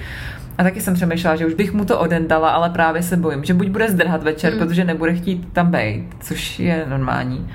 A 0.58 0.62
taky 0.62 0.80
jsem 0.80 0.94
přemýšlela, 0.94 1.36
že 1.36 1.46
už 1.46 1.54
bych 1.54 1.72
mu 1.72 1.84
to 1.84 1.98
odendala, 1.98 2.50
ale 2.50 2.70
právě 2.70 3.02
se 3.02 3.16
bojím, 3.16 3.44
že 3.44 3.54
buď 3.54 3.68
bude 3.68 3.90
zdrhat 3.90 4.22
večer, 4.22 4.52
protože 4.58 4.84
nebude 4.84 5.14
chtít 5.14 5.48
tam 5.52 5.70
být, 5.70 6.04
což 6.20 6.58
je 6.58 6.84
normální. 6.88 7.48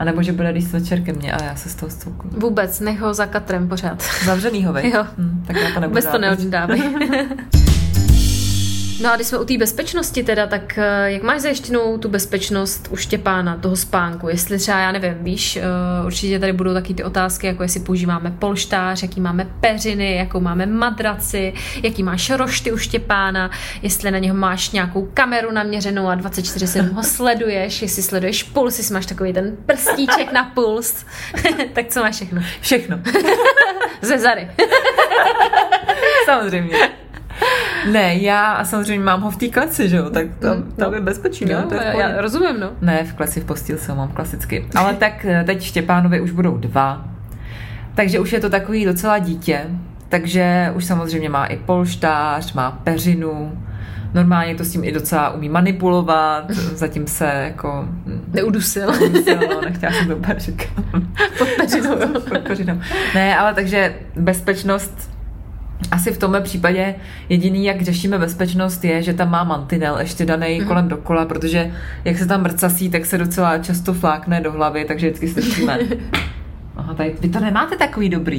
A 0.00 0.04
nebo 0.04 0.22
že 0.22 0.32
bude 0.32 0.48
líst 0.48 0.72
večer 0.72 1.00
ke 1.00 1.12
mně 1.12 1.32
a 1.32 1.44
já 1.44 1.56
se 1.56 1.68
z 1.68 1.74
toho 1.74 1.90
stouknu. 1.90 2.30
Vůbec, 2.40 2.80
nech 2.80 3.00
ho 3.00 3.14
za 3.14 3.26
katrem 3.26 3.68
pořád. 3.68 4.02
Zavřenýho, 4.24 4.72
vej? 4.72 4.90
Jo. 4.94 5.06
Hm, 5.18 5.44
tak 5.46 5.56
já 5.56 5.74
to 5.74 5.80
nebudu 5.80 5.88
Vůbec 5.88 6.06
to 6.06 6.18
dát. 6.50 6.70
No 9.02 9.12
a 9.12 9.16
když 9.16 9.26
jsme 9.26 9.38
u 9.38 9.44
té 9.44 9.58
bezpečnosti 9.58 10.22
teda, 10.22 10.46
tak 10.46 10.78
eh, 10.78 11.12
jak 11.12 11.22
máš 11.22 11.40
zajištěnou 11.40 11.98
tu 11.98 12.08
bezpečnost 12.08 12.88
u 12.90 12.96
Štěpána, 12.96 13.56
toho 13.56 13.76
spánku? 13.76 14.28
Jestli 14.28 14.58
třeba, 14.58 14.78
já 14.78 14.92
nevím, 14.92 15.14
víš, 15.20 15.56
eh, 15.56 15.62
určitě 16.06 16.38
tady 16.38 16.52
budou 16.52 16.74
taky 16.74 16.94
ty 16.94 17.04
otázky, 17.04 17.46
jako 17.46 17.62
jestli 17.62 17.80
používáme 17.80 18.30
polštář, 18.38 19.02
jaký 19.02 19.20
máme 19.20 19.46
peřiny, 19.60 20.16
jakou 20.16 20.40
máme 20.40 20.66
madraci, 20.66 21.52
jaký 21.82 22.02
máš 22.02 22.30
rošty 22.30 22.72
u 22.72 22.76
Štěpána, 22.78 23.50
jestli 23.82 24.10
na 24.10 24.18
něho 24.18 24.36
máš 24.36 24.70
nějakou 24.70 25.08
kameru 25.14 25.52
naměřenou 25.52 26.08
a 26.08 26.16
24-7 26.16 26.92
ho 26.92 27.02
sleduješ, 27.16 27.82
jestli 27.82 28.02
sleduješ 28.02 28.42
puls, 28.42 28.78
jestli 28.78 28.94
máš 28.94 29.06
takový 29.06 29.32
ten 29.32 29.56
prstíček 29.66 30.32
na 30.32 30.44
puls, 30.44 31.04
tak 31.72 31.88
co 31.88 32.00
máš 32.00 32.14
všechno? 32.14 32.42
Všechno. 32.60 33.00
Ze 34.02 34.18
zady. 34.18 34.48
Samozřejmě. 36.24 37.00
Ne, 37.92 38.14
já 38.14 38.64
samozřejmě 38.64 39.04
mám 39.04 39.20
ho 39.20 39.30
v 39.30 39.36
té 39.36 39.48
kleci, 39.48 39.88
že 39.88 39.96
jo, 39.96 40.10
tak 40.10 40.26
tam, 40.38 40.62
tam 40.62 40.90
no. 40.90 40.96
je 40.96 41.00
bezpečí, 41.00 41.44
no, 41.44 41.62
to 41.62 41.74
je 41.74 41.94
já, 41.98 42.20
rozumím, 42.20 42.60
no. 42.60 42.70
Ne, 42.80 43.04
v 43.04 43.14
kleci 43.14 43.40
v 43.40 43.44
postýlce 43.44 43.92
ho 43.92 43.98
mám 43.98 44.08
klasicky. 44.08 44.66
Ale 44.74 44.94
tak 44.94 45.24
eh, 45.24 45.44
teď 45.44 45.62
Štěpánovi 45.62 46.20
už 46.20 46.30
budou 46.30 46.56
dva, 46.56 47.04
takže 47.94 48.20
už 48.20 48.32
je 48.32 48.40
to 48.40 48.50
takový 48.50 48.84
docela 48.84 49.18
dítě, 49.18 49.66
takže 50.08 50.72
už 50.74 50.84
samozřejmě 50.84 51.28
má 51.28 51.46
i 51.46 51.56
polštář, 51.56 52.52
má 52.52 52.70
peřinu, 52.70 53.52
Normálně 54.14 54.54
to 54.54 54.64
s 54.64 54.72
tím 54.72 54.84
i 54.84 54.92
docela 54.92 55.30
umí 55.30 55.48
manipulovat, 55.48 56.50
zatím 56.50 57.06
se 57.06 57.24
jako... 57.24 57.88
Neudusil. 58.28 58.92
Neudusil, 58.92 59.38
no, 59.54 59.60
nechtěla 59.60 59.92
jsem 59.92 60.08
to 60.08 60.16
úplně 60.16 60.40
říkat. 60.40 60.68
Pod 61.38 61.48
peřinou, 61.56 61.90
jo. 61.90 62.20
Pod 62.28 62.38
peřinou. 62.38 62.80
Ne, 63.14 63.36
ale 63.36 63.54
takže 63.54 63.94
bezpečnost 64.16 65.10
asi 65.90 66.12
v 66.12 66.18
tomhle 66.18 66.40
případě 66.40 66.94
jediný, 67.28 67.64
jak 67.64 67.82
řešíme 67.82 68.18
bezpečnost, 68.18 68.84
je, 68.84 69.02
že 69.02 69.12
tam 69.14 69.30
má 69.30 69.44
mantinel 69.44 69.98
ještě 69.98 70.26
daný 70.26 70.60
mm. 70.60 70.66
kolem 70.66 70.88
dokola, 70.88 71.26
protože 71.26 71.70
jak 72.04 72.18
se 72.18 72.26
tam 72.26 72.42
mrcasí, 72.42 72.90
tak 72.90 73.06
se 73.06 73.18
docela 73.18 73.58
často 73.58 73.94
flákne 73.94 74.40
do 74.40 74.52
hlavy, 74.52 74.84
takže 74.84 75.06
vždycky 75.06 75.28
slyšíme. 75.28 75.78
Aha, 76.76 76.94
tady, 76.94 77.14
vy 77.20 77.28
to 77.28 77.40
nemáte 77.40 77.76
takový 77.76 78.08
dobrý. 78.08 78.38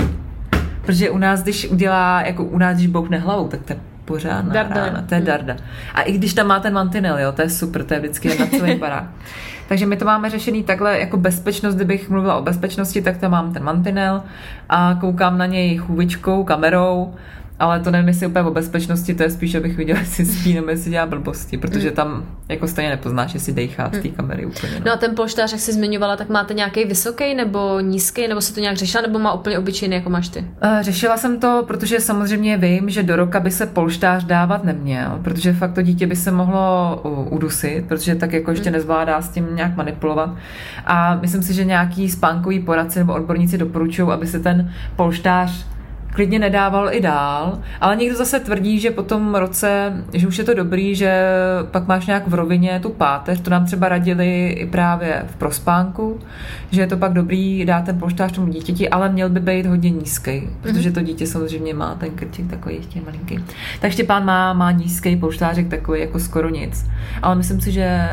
Protože 0.81 1.10
u 1.10 1.17
nás, 1.17 1.43
když 1.43 1.67
udělá, 1.67 2.21
jako 2.21 2.43
u 2.43 2.57
nás, 2.57 2.75
když 2.75 2.88
boukne 2.88 3.17
hlavou, 3.17 3.48
tak 3.48 3.62
to 3.63 3.74
je 3.74 3.79
pořádná 4.12 4.53
Darda. 4.53 4.86
rána, 4.86 5.01
to 5.01 5.15
je 5.15 5.22
darda. 5.22 5.56
A 5.94 6.01
i 6.01 6.12
když 6.12 6.34
tam 6.34 6.48
má 6.48 6.60
ten 6.60 6.74
mantinel, 6.74 7.20
jo, 7.20 7.32
to 7.32 7.41
je 7.41 7.50
super, 7.50 7.84
to 7.84 7.94
je 7.94 8.00
vždycky 8.00 8.39
na 8.39 8.46
celý 8.46 8.75
barák. 8.75 9.03
Takže 9.68 9.86
my 9.86 9.98
to 9.98 10.06
máme 10.06 10.30
řešený 10.30 10.63
takhle 10.63 11.00
jako 11.00 11.18
bezpečnost, 11.18 11.75
kdybych 11.75 12.10
mluvila 12.10 12.36
o 12.36 12.41
bezpečnosti, 12.41 13.01
tak 13.01 13.18
tam 13.18 13.32
mám 13.32 13.53
ten 13.53 13.63
mantinel 13.63 14.24
a 14.70 14.98
koukám 15.01 15.38
na 15.38 15.46
něj 15.46 15.77
chůvičkou, 15.77 16.44
kamerou, 16.44 17.13
ale 17.62 17.80
to 17.80 17.91
nevím, 17.91 18.08
jestli 18.08 18.27
úplně 18.27 18.46
o 18.46 18.51
bezpečnosti, 18.51 19.13
to 19.13 19.24
je 19.24 19.30
spíš, 19.30 19.56
abych 19.56 19.77
viděla, 19.77 20.00
jestli 20.00 20.25
spí 20.25 20.53
nebo 20.53 20.70
jestli 20.70 20.91
dělá 20.91 21.06
blbosti, 21.06 21.58
protože 21.58 21.91
tam 21.91 22.25
jako 22.50 22.68
stejně 22.68 22.89
nepoznáš, 22.89 23.34
jestli 23.34 23.53
dejchá 23.53 23.89
z 23.94 24.00
té 24.00 24.08
kamery 24.08 24.46
úplně. 24.46 24.82
No 24.86 24.94
a 24.94 24.98
ten 24.98 25.15
polštář, 25.15 25.51
jak 25.51 25.62
jsi 25.62 25.74
zmiňovala, 25.74 26.18
tak 26.18 26.30
máte 26.30 26.53
nějaký 26.53 26.86
vysoký 26.86 27.36
nebo 27.36 27.80
nízký, 27.80 28.27
nebo 28.27 28.41
se 28.41 28.53
to 28.53 28.60
nějak 28.60 28.77
řešila, 28.77 29.01
nebo 29.01 29.20
má 29.20 29.34
úplně 29.34 29.60
obyčejný, 29.60 29.96
jako 29.96 30.10
máš 30.10 30.30
ty? 30.30 30.46
Eh, 30.62 30.84
Řešila 30.84 31.18
jsem 31.18 31.39
to, 31.39 31.63
protože 31.68 32.00
samozřejmě 32.00 32.58
vím, 32.58 32.89
že 32.89 33.03
do 33.03 33.15
roka 33.15 33.39
by 33.39 33.51
se 33.51 33.65
polštář 33.65 34.24
dávat 34.24 34.63
neměl, 34.63 35.20
protože 35.24 35.53
fakt 35.53 35.74
to 35.74 35.82
dítě 35.82 36.08
by 36.08 36.15
se 36.15 36.32
mohlo 36.32 37.01
udusit, 37.30 37.86
protože 37.88 38.15
tak 38.15 38.34
jako 38.34 38.51
ještě 38.51 38.72
nezvládá 38.72 39.22
s 39.22 39.30
tím 39.30 39.48
nějak 39.56 39.75
manipulovat. 39.75 40.30
A 40.86 41.15
myslím 41.15 41.44
si, 41.44 41.53
že 41.53 41.65
nějaký 41.65 42.10
spánkový 42.10 42.60
poradci 42.60 43.00
nebo 43.00 43.13
odborníci 43.13 43.58
doporučují, 43.58 44.10
aby 44.10 44.27
se 44.27 44.39
ten 44.39 44.72
polštář 44.96 45.70
klidně 46.13 46.39
nedával 46.39 46.94
i 46.94 47.01
dál, 47.01 47.60
ale 47.82 47.96
někdo 47.96 48.18
zase 48.18 48.39
tvrdí, 48.39 48.80
že 48.80 48.91
po 48.91 49.03
tom 49.03 49.36
roce, 49.36 49.94
že 50.13 50.27
už 50.27 50.38
je 50.38 50.44
to 50.44 50.53
dobrý, 50.53 50.96
že 50.96 51.25
pak 51.72 51.88
máš 51.88 52.06
nějak 52.06 52.27
v 52.27 52.34
rovině 52.34 52.80
tu 52.80 52.89
páteř, 52.89 53.41
to 53.41 53.50
nám 53.50 53.65
třeba 53.65 53.89
radili 53.89 54.48
i 54.48 54.65
právě 54.65 55.24
v 55.27 55.36
prospánku, 55.36 56.20
že 56.72 56.82
je 56.82 56.88
to 56.88 56.98
pak 56.98 57.13
dobrý 57.13 57.65
dát 57.65 57.86
ten 57.86 58.00
polštář 58.00 58.32
tomu 58.32 58.48
dítěti, 58.48 58.89
ale 58.89 59.10
měl 59.10 59.30
by 59.30 59.39
být 59.39 59.65
hodně 59.65 59.89
nízký, 59.89 60.50
protože 60.62 60.91
to 60.91 61.01
dítě 61.01 61.27
samozřejmě 61.27 61.74
má 61.74 61.96
ten 61.96 62.10
krtík 62.10 62.50
takový 62.50 62.75
ještě 62.75 63.01
malinký. 63.01 63.39
Tak 63.80 63.91
Štěpán 63.91 64.25
má, 64.25 64.53
má 64.53 64.72
nízký 64.72 65.15
polštářek 65.15 65.68
takový 65.68 66.00
jako 66.00 66.20
skoro 66.20 66.50
nic, 66.50 66.86
ale 67.22 67.36
myslím 67.36 67.62
si, 67.62 67.72
že 67.72 68.10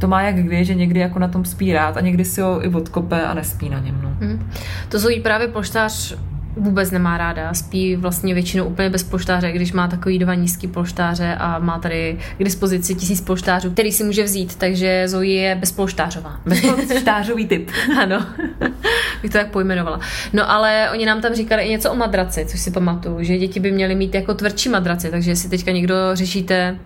to 0.00 0.08
má 0.08 0.22
jak 0.22 0.36
kdy, 0.36 0.64
že 0.64 0.74
někdy 0.74 1.00
jako 1.00 1.18
na 1.18 1.28
tom 1.28 1.44
spí 1.44 1.72
rád 1.72 1.96
a 1.96 2.00
někdy 2.00 2.24
si 2.24 2.40
ho 2.40 2.64
i 2.64 2.68
odkope 2.68 3.22
a 3.22 3.34
nespí 3.34 3.68
na 3.68 3.78
něm. 3.78 4.00
No. 4.02 4.26
Mm. 4.26 4.50
To 4.88 4.98
Zoe 4.98 5.20
právě 5.20 5.48
polštář 5.48 6.16
vůbec 6.60 6.90
nemá 6.90 7.18
ráda. 7.18 7.54
Spí 7.54 7.96
vlastně 7.96 8.34
většinou 8.34 8.64
úplně 8.64 8.90
bez 8.90 9.02
polštáře, 9.02 9.52
když 9.52 9.72
má 9.72 9.88
takový 9.88 10.18
dva 10.18 10.34
nízký 10.34 10.68
polštáře 10.68 11.36
a 11.38 11.58
má 11.58 11.78
tady 11.78 12.18
k 12.38 12.44
dispozici 12.44 12.94
tisíc 12.94 13.20
polštářů, 13.20 13.70
který 13.70 13.92
si 13.92 14.04
může 14.04 14.24
vzít, 14.24 14.56
takže 14.56 15.08
Zoe 15.08 15.26
je 15.26 15.54
bezpolštářová. 15.54 16.40
Bezpolštářový 16.46 17.46
typ. 17.46 17.70
ano, 18.02 18.26
bych 19.22 19.30
to 19.30 19.38
tak 19.38 19.50
pojmenovala. 19.50 20.00
No 20.32 20.50
ale 20.50 20.88
oni 20.92 21.06
nám 21.06 21.20
tam 21.20 21.34
říkali 21.34 21.62
i 21.62 21.70
něco 21.70 21.92
o 21.92 21.96
madraci, 21.96 22.46
což 22.48 22.60
si 22.60 22.70
pamatuju, 22.70 23.22
že 23.22 23.38
děti 23.38 23.60
by 23.60 23.72
měly 23.72 23.94
mít 23.94 24.14
jako 24.14 24.34
tvrdší 24.34 24.68
madraci, 24.68 25.10
takže 25.10 25.30
jestli 25.30 25.48
teďka 25.48 25.70
někdo 25.70 25.94
řešíte 26.12 26.78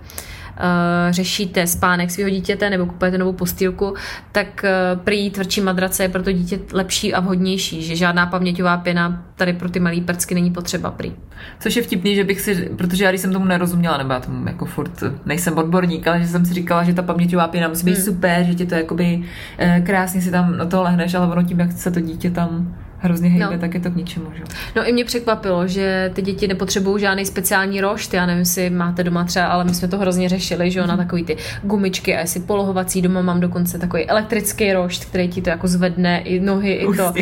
řešíte 1.11 1.67
spánek 1.67 2.11
svého 2.11 2.31
dítěte 2.31 2.71
nebo 2.71 2.87
kupujete 2.87 3.19
novou 3.19 3.33
postýlku, 3.33 3.95
tak 4.33 4.65
uh, 4.65 5.01
prý 5.01 5.31
tvrdší 5.31 5.61
madrace 5.61 6.03
je 6.03 6.09
pro 6.09 6.23
to 6.23 6.33
dítě 6.33 6.59
lepší 6.73 7.15
a 7.15 7.21
vhodnější, 7.21 7.83
že 7.83 7.97
žádná 7.97 8.27
paměťová 8.27 8.77
pěna 8.77 9.25
tady 9.37 9.53
pro 9.53 9.69
ty 9.69 9.81
malé 9.81 10.01
prcky 10.01 10.35
není 10.35 10.51
potřeba 10.51 10.91
prý. 10.91 11.13
Což 11.61 11.77
je 11.77 11.83
vtipný, 11.83 12.15
že 12.15 12.25
bych 12.25 12.41
si, 12.41 12.71
protože 12.77 13.05
já 13.05 13.11
když 13.11 13.21
jsem 13.21 13.33
tomu 13.33 13.45
nerozuměla, 13.45 13.97
nebo 13.99 14.13
já 14.13 14.21
tomu 14.21 14.49
jako 14.49 14.65
furt 14.65 15.03
nejsem 15.27 15.59
odborník, 15.59 16.07
ale 16.07 16.21
že 16.21 16.27
jsem 16.27 16.47
si 16.47 16.55
říkala, 16.55 16.85
že 16.85 16.95
ta 16.95 17.03
paměťová 17.03 17.49
pěna 17.49 17.69
musí 17.69 17.85
být 17.85 17.95
hmm. 17.95 18.05
super, 18.05 18.45
že 18.45 18.55
ti 18.55 18.67
to 18.67 18.75
jakoby 18.75 19.23
eh, 19.59 19.83
krásně 19.87 20.23
si 20.23 20.31
tam 20.31 20.57
na 20.57 20.65
to 20.65 20.83
lehneš, 20.83 21.15
ale 21.15 21.27
ono 21.27 21.43
tím, 21.43 21.61
jak 21.61 21.73
se 21.73 21.91
to 21.91 22.01
dítě 22.01 22.31
tam 22.31 22.75
hrozně 23.05 23.29
hejbe, 23.29 23.55
no. 23.55 23.59
tak 23.59 23.75
je 23.75 23.81
to 23.81 23.91
k 23.91 23.97
ničemu. 23.97 24.27
Že? 24.37 24.43
No 24.77 24.89
i 24.89 24.93
mě 24.93 25.05
překvapilo, 25.05 25.67
že 25.67 26.11
ty 26.15 26.23
děti 26.23 26.49
nepotřebují 26.49 27.01
žádný 27.01 27.27
speciální 27.27 27.81
rošt. 27.81 28.15
Já 28.15 28.27
nevím, 28.27 28.39
jestli 28.39 28.71
máte 28.71 29.05
doma 29.05 29.25
třeba, 29.25 29.47
ale 29.47 29.65
my 29.65 29.75
jsme 29.75 29.89
to 29.89 29.99
hrozně 29.99 30.29
řešili, 30.29 30.71
že 30.71 30.79
jo, 30.79 30.87
na 30.87 30.97
takový 30.97 31.25
ty 31.25 31.37
gumičky 31.63 32.17
a 32.17 32.21
jestli 32.21 32.41
polohovací 32.41 33.03
doma 33.03 33.23
mám 33.23 33.41
dokonce 33.41 33.79
takový 33.79 34.07
elektrický 34.07 34.73
rošt, 34.73 35.05
který 35.05 35.29
ti 35.29 35.43
to 35.43 35.51
jako 35.51 35.69
zvedne 35.69 36.21
i 36.21 36.41
nohy, 36.41 36.73
i 36.73 36.97
to. 36.97 37.13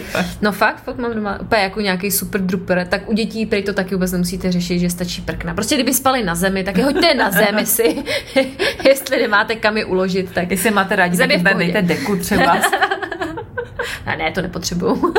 No 0.42 0.52
fakt, 0.52 0.82
fakt 0.84 0.98
mám 0.98 1.14
doma 1.14 1.40
úplně 1.40 1.62
jako 1.62 1.80
nějaký 1.80 2.10
super 2.10 2.40
druper, 2.40 2.86
tak 2.90 3.10
u 3.10 3.12
dětí 3.12 3.46
prý 3.46 3.62
to 3.62 3.72
taky 3.72 3.94
vůbec 3.94 4.12
nemusíte 4.12 4.52
řešit, 4.52 4.78
že 4.78 4.90
stačí 4.90 5.22
prkna. 5.22 5.54
Prostě 5.54 5.74
kdyby 5.74 5.94
spali 5.94 6.24
na 6.24 6.34
zemi, 6.34 6.64
tak 6.64 6.78
je 6.78 6.84
hoďte 6.84 7.14
na 7.14 7.30
zemi 7.30 7.66
si, 7.66 8.04
jestli 8.88 9.22
nemáte 9.22 9.54
kam 9.54 9.76
je 9.76 9.84
uložit, 9.84 10.30
tak 10.34 10.50
Jestli 10.50 10.70
máte 10.70 10.96
rádi, 10.96 11.16
tak 11.16 11.56
dejte 11.58 11.82
deku 11.82 12.16
třeba. 12.16 12.54
ne, 14.06 14.16
ne, 14.16 14.32
to 14.32 14.42
nepotřebuju. 14.42 15.14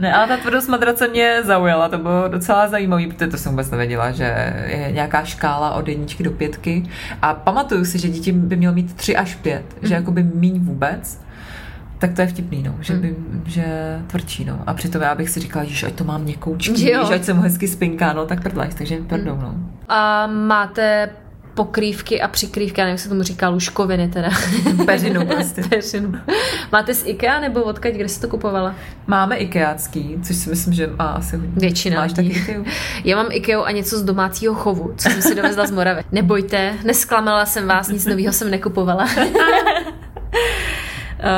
Ne, 0.00 0.14
ale 0.14 0.28
ta 0.28 0.36
tvrdost 0.36 0.68
madrace 0.68 1.08
mě 1.08 1.42
zaujala, 1.42 1.88
to 1.88 1.98
bylo 1.98 2.28
docela 2.28 2.68
zajímavé, 2.68 3.06
protože 3.06 3.26
to 3.26 3.36
jsem 3.36 3.52
vůbec 3.52 3.70
nevěděla, 3.70 4.10
že 4.10 4.54
je 4.66 4.92
nějaká 4.92 5.24
škála 5.24 5.74
od 5.74 5.88
jedničky 5.88 6.22
do 6.22 6.30
pětky 6.30 6.82
a 7.22 7.34
pamatuju 7.34 7.84
si, 7.84 7.98
že 7.98 8.08
dítě 8.08 8.32
by 8.32 8.56
mělo 8.56 8.74
mít 8.74 8.94
tři 8.94 9.16
až 9.16 9.34
pět, 9.34 9.64
mm. 9.82 9.88
že 9.88 9.94
jakoby 9.94 10.22
míň 10.22 10.60
vůbec, 10.60 11.20
tak 11.98 12.12
to 12.14 12.20
je 12.20 12.26
vtipný, 12.26 12.62
no, 12.62 12.74
že, 12.80 12.94
by, 12.94 13.16
že 13.46 13.64
tvrdší, 14.06 14.44
no. 14.44 14.62
A 14.66 14.74
přitom 14.74 15.02
já 15.02 15.14
bych 15.14 15.30
si 15.30 15.40
říkala, 15.40 15.64
že 15.64 15.86
ať 15.86 15.92
to 15.92 16.04
mám 16.04 16.22
měkoučky, 16.22 16.78
že 16.78 17.14
ať 17.14 17.24
jsem 17.24 17.40
hezky 17.40 17.68
spinká, 17.68 18.12
no, 18.12 18.26
tak 18.26 18.42
prdlajš, 18.42 18.74
takže 18.74 18.96
tvrdou, 18.96 19.36
no. 19.36 19.54
A 19.88 20.26
máte 20.26 21.10
pokrývky 21.60 22.20
a 22.20 22.28
přikrývky, 22.28 22.80
já 22.80 22.84
nevím, 22.84 22.94
jak 22.94 23.00
se 23.00 23.08
tomu 23.08 23.22
říká, 23.22 23.48
lůžkoviny 23.48 24.08
teda. 24.08 24.28
Peřinu 24.86 25.26
prostě. 25.26 25.62
Peřinu. 25.62 26.14
Máte 26.72 26.94
z 26.94 27.06
IKEA 27.06 27.40
nebo 27.40 27.62
odkaď, 27.62 27.94
kde 27.94 28.08
jsi 28.08 28.20
to 28.20 28.28
kupovala? 28.28 28.74
Máme 29.06 29.36
IKEAcký, 29.36 30.18
což 30.22 30.36
si 30.36 30.50
myslím, 30.50 30.74
že 30.74 30.86
má 30.86 31.04
asi 31.04 31.36
hodně. 31.36 31.52
Většina. 31.56 31.96
Máš 31.96 32.12
taky 32.12 32.28
IKEA? 32.28 32.64
Já 33.04 33.16
mám 33.16 33.26
IKEA 33.30 33.60
a 33.60 33.70
něco 33.70 33.98
z 33.98 34.02
domácího 34.02 34.54
chovu, 34.54 34.94
co 34.96 35.10
jsem 35.10 35.22
si 35.22 35.34
dovezla 35.34 35.66
z 35.66 35.70
Moravy. 35.70 36.02
Nebojte, 36.12 36.74
nesklamala 36.84 37.46
jsem 37.46 37.66
vás, 37.66 37.88
nic 37.88 38.06
nového 38.06 38.32
jsem 38.32 38.50
nekupovala. 38.50 39.04
Uh, 39.04 39.28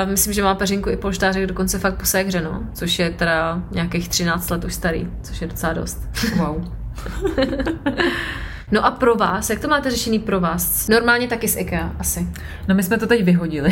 myslím, 0.10 0.32
že 0.32 0.42
má 0.42 0.54
peřinku 0.54 0.90
i 0.90 0.96
polštářek 0.96 1.46
dokonce 1.46 1.78
fakt 1.78 1.94
po 1.94 2.04
no, 2.44 2.62
což 2.74 2.98
je 2.98 3.10
teda 3.10 3.62
nějakých 3.70 4.08
13 4.08 4.50
let 4.50 4.64
už 4.64 4.74
starý, 4.74 5.08
což 5.22 5.40
je 5.40 5.46
docela 5.46 5.72
dost. 5.72 6.08
Wow. 6.36 6.68
No 8.72 8.86
a 8.86 8.90
pro 8.90 9.14
vás, 9.14 9.50
jak 9.50 9.60
to 9.60 9.68
máte 9.68 9.90
řešený 9.90 10.18
pro 10.18 10.40
vás? 10.40 10.88
Normálně 10.88 11.28
taky 11.28 11.48
z 11.48 11.56
IKEA 11.56 11.92
asi. 11.98 12.26
No 12.68 12.74
my 12.74 12.82
jsme 12.82 12.98
to 12.98 13.06
teď 13.06 13.24
vyhodili, 13.24 13.70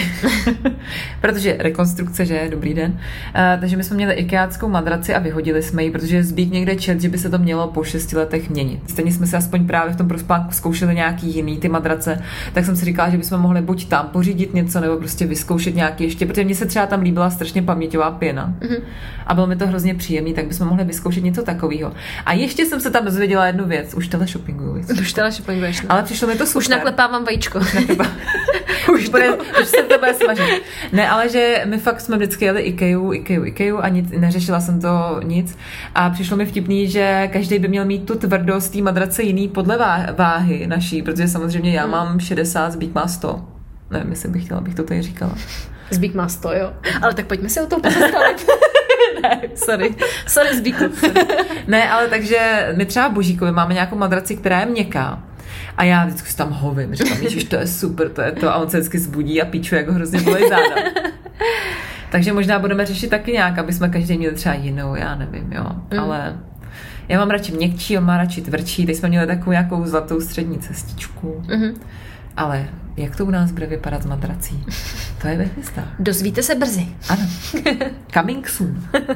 protože 1.20 1.56
rekonstrukce, 1.58 2.26
že 2.26 2.48
dobrý 2.50 2.74
den. 2.74 2.90
Uh, 2.92 3.60
takže 3.60 3.76
my 3.76 3.84
jsme 3.84 3.96
měli 3.96 4.14
IKEAckou 4.14 4.68
madraci 4.68 5.14
a 5.14 5.18
vyhodili 5.18 5.62
jsme 5.62 5.84
ji, 5.84 5.90
protože 5.90 6.24
zbýt 6.24 6.52
někde 6.52 6.76
čet, 6.76 7.00
že 7.00 7.08
by 7.08 7.18
se 7.18 7.30
to 7.30 7.38
mělo 7.38 7.68
po 7.68 7.84
šesti 7.84 8.16
letech 8.16 8.50
měnit. 8.50 8.80
Stejně 8.90 9.12
jsme 9.12 9.26
se 9.26 9.36
aspoň 9.36 9.66
právě 9.66 9.92
v 9.92 9.96
tom 9.96 10.08
prospánku 10.08 10.52
zkoušeli 10.52 10.94
nějaký 10.94 11.34
jiný 11.34 11.58
ty 11.58 11.68
madrace, 11.68 12.22
tak 12.52 12.64
jsem 12.64 12.76
si 12.76 12.84
říkala, 12.84 13.10
že 13.10 13.18
bychom 13.18 13.40
mohli 13.40 13.62
buď 13.62 13.88
tam 13.88 14.06
pořídit 14.06 14.54
něco, 14.54 14.80
nebo 14.80 14.96
prostě 14.96 15.26
vyzkoušet 15.26 15.74
nějaký 15.74 16.04
ještě, 16.04 16.26
protože 16.26 16.44
mně 16.44 16.54
se 16.54 16.66
třeba 16.66 16.86
tam 16.86 17.00
líbila 17.00 17.30
strašně 17.30 17.62
paměťová 17.62 18.10
pěna 18.10 18.54
mm-hmm. 18.60 18.80
a 19.26 19.34
bylo 19.34 19.46
mi 19.46 19.56
to 19.56 19.66
hrozně 19.66 19.94
příjemný, 19.94 20.34
tak 20.34 20.46
bychom 20.46 20.68
mohli 20.68 20.84
vyzkoušet 20.84 21.24
něco 21.24 21.42
takového. 21.42 21.92
A 22.26 22.32
ještě 22.32 22.66
jsem 22.66 22.80
se 22.80 22.90
tam 22.90 23.04
dozvěděla 23.04 23.46
jednu 23.46 23.66
věc, 23.66 23.94
už 23.94 24.08
teleshoppinguju. 24.08 24.89
Už 25.00 25.12
teleshoppinguješ. 25.12 25.82
No. 25.82 25.92
Ale 25.92 26.02
přišlo 26.02 26.28
mi 26.28 26.34
to 26.34 26.46
super. 26.46 26.58
Už 26.58 26.68
naklepávám 26.68 27.24
vajíčko. 27.24 27.58
už, 28.94 29.08
bude, 29.08 29.36
už 29.62 29.66
se 29.66 29.82
to 29.82 29.98
bude 29.98 30.14
smažit. 30.14 30.62
Ne, 30.92 31.08
ale 31.08 31.28
že 31.28 31.62
my 31.64 31.78
fakt 31.78 32.00
jsme 32.00 32.16
vždycky 32.16 32.44
jeli 32.44 32.62
Ikea, 32.62 33.12
Ikea, 33.12 33.44
Ikea 33.44 33.76
a 33.76 33.88
nic, 33.88 34.10
neřešila 34.10 34.60
jsem 34.60 34.80
to 34.80 35.20
nic. 35.24 35.58
A 35.94 36.10
přišlo 36.10 36.36
mi 36.36 36.46
vtipný, 36.46 36.88
že 36.90 37.28
každý 37.32 37.58
by 37.58 37.68
měl 37.68 37.84
mít 37.84 38.06
tu 38.06 38.14
tvrdost 38.14 38.72
té 38.72 38.82
madrace 38.82 39.22
jiný 39.22 39.48
podle 39.48 39.78
váhy 40.16 40.66
naší, 40.66 41.02
protože 41.02 41.28
samozřejmě 41.28 41.72
já 41.72 41.82
hmm. 41.82 41.90
mám 41.90 42.20
60, 42.20 42.72
zbýt 42.72 42.94
má 42.94 43.08
100. 43.08 43.44
Nevím, 43.90 44.10
jestli 44.10 44.28
bych 44.28 44.44
chtěla, 44.44 44.58
abych 44.58 44.74
to 44.74 44.82
tady 44.82 45.02
říkala. 45.02 45.34
Zbýk 45.90 46.14
má 46.14 46.28
100, 46.28 46.52
jo. 46.52 46.72
Ale 47.02 47.14
tak 47.14 47.26
pojďme 47.26 47.48
si 47.48 47.60
o 47.60 47.66
tom 47.66 47.80
pozastavit. 47.80 48.46
ne, 49.22 49.40
sorry. 49.54 49.94
Sorry, 50.26 50.56
Zbíku. 50.56 50.84
ne, 51.66 51.90
ale 51.90 52.08
takže 52.08 52.68
my 52.76 52.86
třeba 52.86 53.08
Božíkovi 53.08 53.52
máme 53.52 53.74
nějakou 53.74 53.96
madraci, 53.96 54.36
která 54.36 54.60
je 54.60 54.66
měkká. 54.66 55.22
A 55.76 55.84
já 55.84 56.04
vždycky 56.06 56.30
si 56.30 56.36
tam 56.36 56.50
hovím, 56.50 56.94
říkám, 56.94 57.28
že 57.28 57.46
to 57.46 57.56
je 57.56 57.66
super, 57.66 58.08
to 58.08 58.22
je 58.22 58.32
to. 58.32 58.48
A 58.50 58.56
on 58.56 58.70
se 58.70 58.76
vždycky 58.76 58.98
zbudí 58.98 59.42
a 59.42 59.44
píčuje, 59.44 59.78
jak 59.80 59.88
ho 59.88 59.94
hrozně 59.94 60.20
bolí 60.20 60.48
záda. 60.48 60.90
Takže 62.10 62.32
možná 62.32 62.58
budeme 62.58 62.86
řešit 62.86 63.08
taky 63.10 63.32
nějak, 63.32 63.58
aby 63.58 63.72
jsme 63.72 63.88
každý 63.88 64.18
měli 64.18 64.34
třeba 64.34 64.54
jinou, 64.54 64.94
já 64.94 65.14
nevím, 65.14 65.52
jo. 65.52 65.64
Mm. 65.92 66.00
Ale 66.00 66.36
Já 67.08 67.18
mám 67.18 67.30
radši 67.30 67.52
měkčí, 67.52 67.98
on 67.98 68.04
má 68.04 68.16
radši 68.16 68.40
tvrdší, 68.42 68.86
teď 68.86 68.96
jsme 68.96 69.08
měli 69.08 69.26
takovou 69.26 69.50
nějakou 69.50 69.86
zlatou 69.86 70.20
střední 70.20 70.58
cestičku. 70.58 71.42
Mhm. 71.48 71.74
Ale 72.36 72.68
jak 72.96 73.16
to 73.16 73.26
u 73.26 73.30
nás 73.30 73.50
bude 73.52 73.66
vypadat 73.66 74.02
s 74.02 74.06
madrací? 74.06 74.64
To 75.22 75.28
je 75.28 75.36
ve 75.38 75.44
hvězdách. 75.44 75.88
Dozvíte 75.98 76.42
se 76.42 76.54
brzy. 76.54 76.86
Ano. 77.08 77.22
Coming 78.14 78.48
soon. 78.48 78.82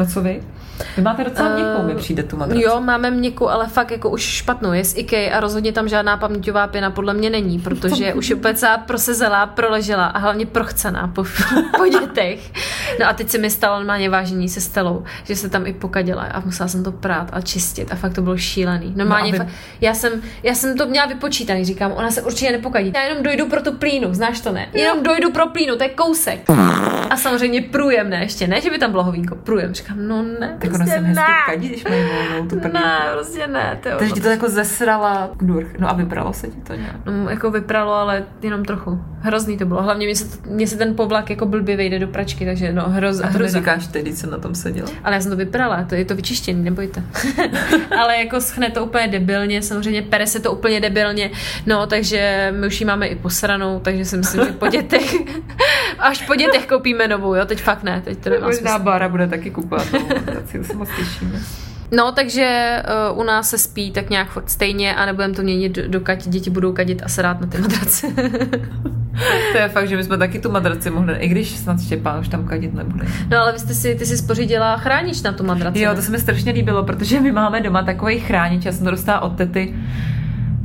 No 0.00 0.06
co 0.06 0.22
vy? 0.22 0.42
Vy 0.96 1.02
máte 1.02 1.24
docela 1.24 1.54
měkkou, 1.54 1.82
mi 1.82 1.94
přijde 1.94 2.22
tu 2.22 2.36
madraci. 2.36 2.62
Jo, 2.62 2.80
máme 2.80 3.10
měkkou, 3.10 3.48
ale 3.48 3.66
fakt 3.66 3.90
jako 3.90 4.10
už 4.10 4.22
špatnou. 4.22 4.72
Je 4.72 4.84
z 4.84 4.96
IKEA 4.96 5.36
a 5.36 5.40
rozhodně 5.40 5.72
tam 5.72 5.88
žádná 5.88 6.16
paměťová 6.16 6.66
pěna 6.66 6.90
podle 6.90 7.14
mě 7.14 7.30
není, 7.30 7.58
protože 7.58 8.14
už 8.14 8.30
je 8.30 8.36
úplně 8.36 8.54
celá 8.54 8.78
prosezelá, 8.78 9.46
proležela 9.46 10.06
a 10.06 10.18
hlavně 10.18 10.46
prochcená 10.46 11.08
po, 11.14 11.24
po 11.76 11.86
dětech. 11.86 12.52
No 13.00 13.06
a 13.08 13.12
teď 13.12 13.28
se 13.28 13.38
mi 13.38 13.50
stalo 13.50 13.76
normálně 13.76 14.10
vážení 14.10 14.48
se 14.48 14.60
Stelou, 14.60 15.04
že 15.24 15.36
se 15.36 15.48
tam 15.48 15.66
i 15.66 15.72
pokaděla 15.72 16.22
a 16.22 16.40
musela 16.40 16.68
jsem 16.68 16.84
to 16.84 16.92
prát 16.92 17.28
a 17.32 17.40
čistit 17.40 17.92
a 17.92 17.96
fakt 17.96 18.14
to 18.14 18.22
bylo 18.22 18.36
šílený. 18.36 18.92
Normálně 18.96 19.32
No 19.32 19.38
a 19.38 19.38
no 19.38 19.44
vy- 19.44 19.50
já, 19.80 19.94
jsem, 19.94 20.12
já 20.42 20.54
jsem 20.54 20.76
to 20.76 20.86
měla 20.86 21.06
vypočítaný, 21.06 21.64
říkám, 21.64 21.92
ona 21.92 22.10
se 22.10 22.22
určitě 22.22 22.52
nepokadí. 22.52 22.92
Já 22.94 23.02
jenom 23.02 23.22
dojdu 23.22 23.46
pro 23.48 23.62
tu 23.62 23.72
plínu, 23.72 24.14
znáš 24.14 24.40
to 24.40 24.52
ne? 24.52 24.66
Jenom 24.72 25.02
dojdu 25.02 25.32
pro 25.32 25.46
plínu, 25.46 25.76
to 25.76 25.82
je 25.82 25.88
kousek. 25.88 26.40
A 27.10 27.16
samozřejmě 27.16 27.62
průjem 27.62 28.10
ne 28.10 28.20
ještě, 28.22 28.46
ne, 28.46 28.60
že 28.60 28.70
by 28.70 28.78
tam 28.78 28.90
bylo 28.90 29.02
hovínko, 29.04 29.34
průjem. 29.36 29.74
Říkám, 29.74 30.08
no 30.08 30.22
ne, 30.40 30.56
Tak 30.60 30.69
ono 30.74 30.84
prostě 30.84 30.98
se 31.00 31.06
hezky 31.06 31.20
ne. 31.20 31.36
kadí, 31.54 31.68
když 31.68 31.84
mají 31.84 32.02
volnou 32.04 32.48
tu 32.48 32.60
prdlíku. 32.60 32.84
Ne, 32.84 33.00
prostě 33.12 33.46
ne. 33.46 33.78
To, 33.82 33.88
Takže 33.98 34.14
ti 34.14 34.20
to 34.20 34.28
jako 34.28 34.48
zesrala 34.48 35.30
kdurch. 35.36 35.78
No 35.78 35.90
a 35.90 35.92
vybralo 35.92 36.32
se 36.32 36.46
ti 36.48 36.60
to 36.60 36.74
nějak? 36.74 36.96
No, 37.06 37.30
jako 37.30 37.50
vypralo, 37.50 37.92
ale 37.92 38.24
jenom 38.42 38.64
trochu. 38.64 39.04
Hrozný 39.22 39.58
to 39.58 39.64
bylo. 39.66 39.82
Hlavně 39.82 40.06
mě 40.06 40.16
se, 40.16 40.38
mě 40.46 40.66
se 40.66 40.76
ten 40.76 40.96
povlak 40.96 41.30
jako 41.30 41.46
blbě 41.46 41.76
vejde 41.76 41.98
do 41.98 42.06
pračky, 42.08 42.44
takže 42.46 42.72
no 42.72 42.82
hroz, 42.88 43.18
A 43.20 43.22
to 43.22 43.28
hroza. 43.28 43.58
neříkáš 43.58 43.86
teď, 43.86 44.02
když 44.02 44.14
jsem 44.14 44.30
na 44.30 44.38
tom 44.38 44.54
seděla. 44.54 44.88
Ale 45.04 45.14
já 45.14 45.20
jsem 45.20 45.30
to 45.30 45.36
vyprala, 45.36 45.84
to 45.84 45.94
je 45.94 46.04
to 46.04 46.14
vyčištěný, 46.14 46.64
nebojte. 46.64 47.02
ale 47.98 48.16
jako 48.16 48.40
schne 48.40 48.70
to 48.70 48.84
úplně 48.84 49.08
debilně, 49.08 49.62
samozřejmě 49.62 50.02
pere 50.02 50.26
se 50.26 50.40
to 50.40 50.52
úplně 50.52 50.80
debilně, 50.80 51.30
no 51.66 51.86
takže 51.86 52.54
my 52.60 52.66
už 52.66 52.80
ji 52.80 52.86
máme 52.86 53.06
i 53.06 53.16
posranou, 53.16 53.80
takže 53.80 54.04
si 54.04 54.16
myslím, 54.16 54.44
že 54.44 54.52
po 54.52 54.66
dětech, 54.66 55.14
až 55.98 56.26
po 56.26 56.34
dětech 56.34 56.66
koupíme 56.66 57.08
novou, 57.08 57.34
jo, 57.34 57.44
teď 57.44 57.62
fakt 57.62 57.82
ne, 57.82 58.02
teď 58.04 58.18
to 58.18 58.30
nemá 58.30 58.46
Možná. 58.46 58.78
Bára 58.78 59.08
bude 59.08 59.28
taky 59.28 59.50
kupovat 59.50 59.86
to 60.60 60.66
se 60.66 60.76
moc 60.76 60.88
těšíme. 60.98 61.40
No, 61.92 62.12
takže 62.12 62.76
uh, 63.12 63.18
u 63.18 63.22
nás 63.22 63.50
se 63.50 63.58
spí 63.58 63.90
tak 63.90 64.10
nějak 64.10 64.30
furt 64.30 64.50
stejně 64.50 64.94
a 64.94 65.06
nebudeme 65.06 65.34
to 65.34 65.42
měnit, 65.42 65.72
dokud 65.72 66.28
děti 66.28 66.50
budou 66.50 66.72
kadit 66.72 67.02
a 67.04 67.08
srát 67.08 67.40
na 67.40 67.46
ty 67.46 67.58
madrace. 67.58 68.06
To 69.52 69.58
je 69.58 69.68
fakt, 69.68 69.88
že 69.88 69.96
my 69.96 70.04
jsme 70.04 70.18
taky 70.18 70.38
tu 70.38 70.50
madraci 70.50 70.90
mohli, 70.90 71.14
i 71.14 71.28
když 71.28 71.50
snad 71.50 71.80
Štěpán 71.82 72.20
už 72.20 72.28
tam 72.28 72.44
kadit 72.44 72.74
nebude. 72.74 73.06
no 73.30 73.38
ale 73.38 73.52
vy 73.52 73.58
jste 73.58 73.74
si, 73.74 73.94
ty 73.94 74.06
si 74.06 74.16
spořídila 74.16 74.76
chránič 74.76 75.22
na 75.22 75.32
tu 75.32 75.44
madraci. 75.44 75.80
Jo, 75.80 75.94
to 75.94 76.02
se 76.02 76.10
mi 76.10 76.18
strašně 76.18 76.52
líbilo, 76.52 76.82
protože 76.84 77.20
my 77.20 77.32
máme 77.32 77.60
doma 77.60 77.82
takový 77.82 78.20
chránič, 78.20 78.64
já 78.64 78.72
jsem 78.72 78.84
to 78.84 78.90
dostala 78.90 79.20
od 79.20 79.36
tety, 79.36 79.74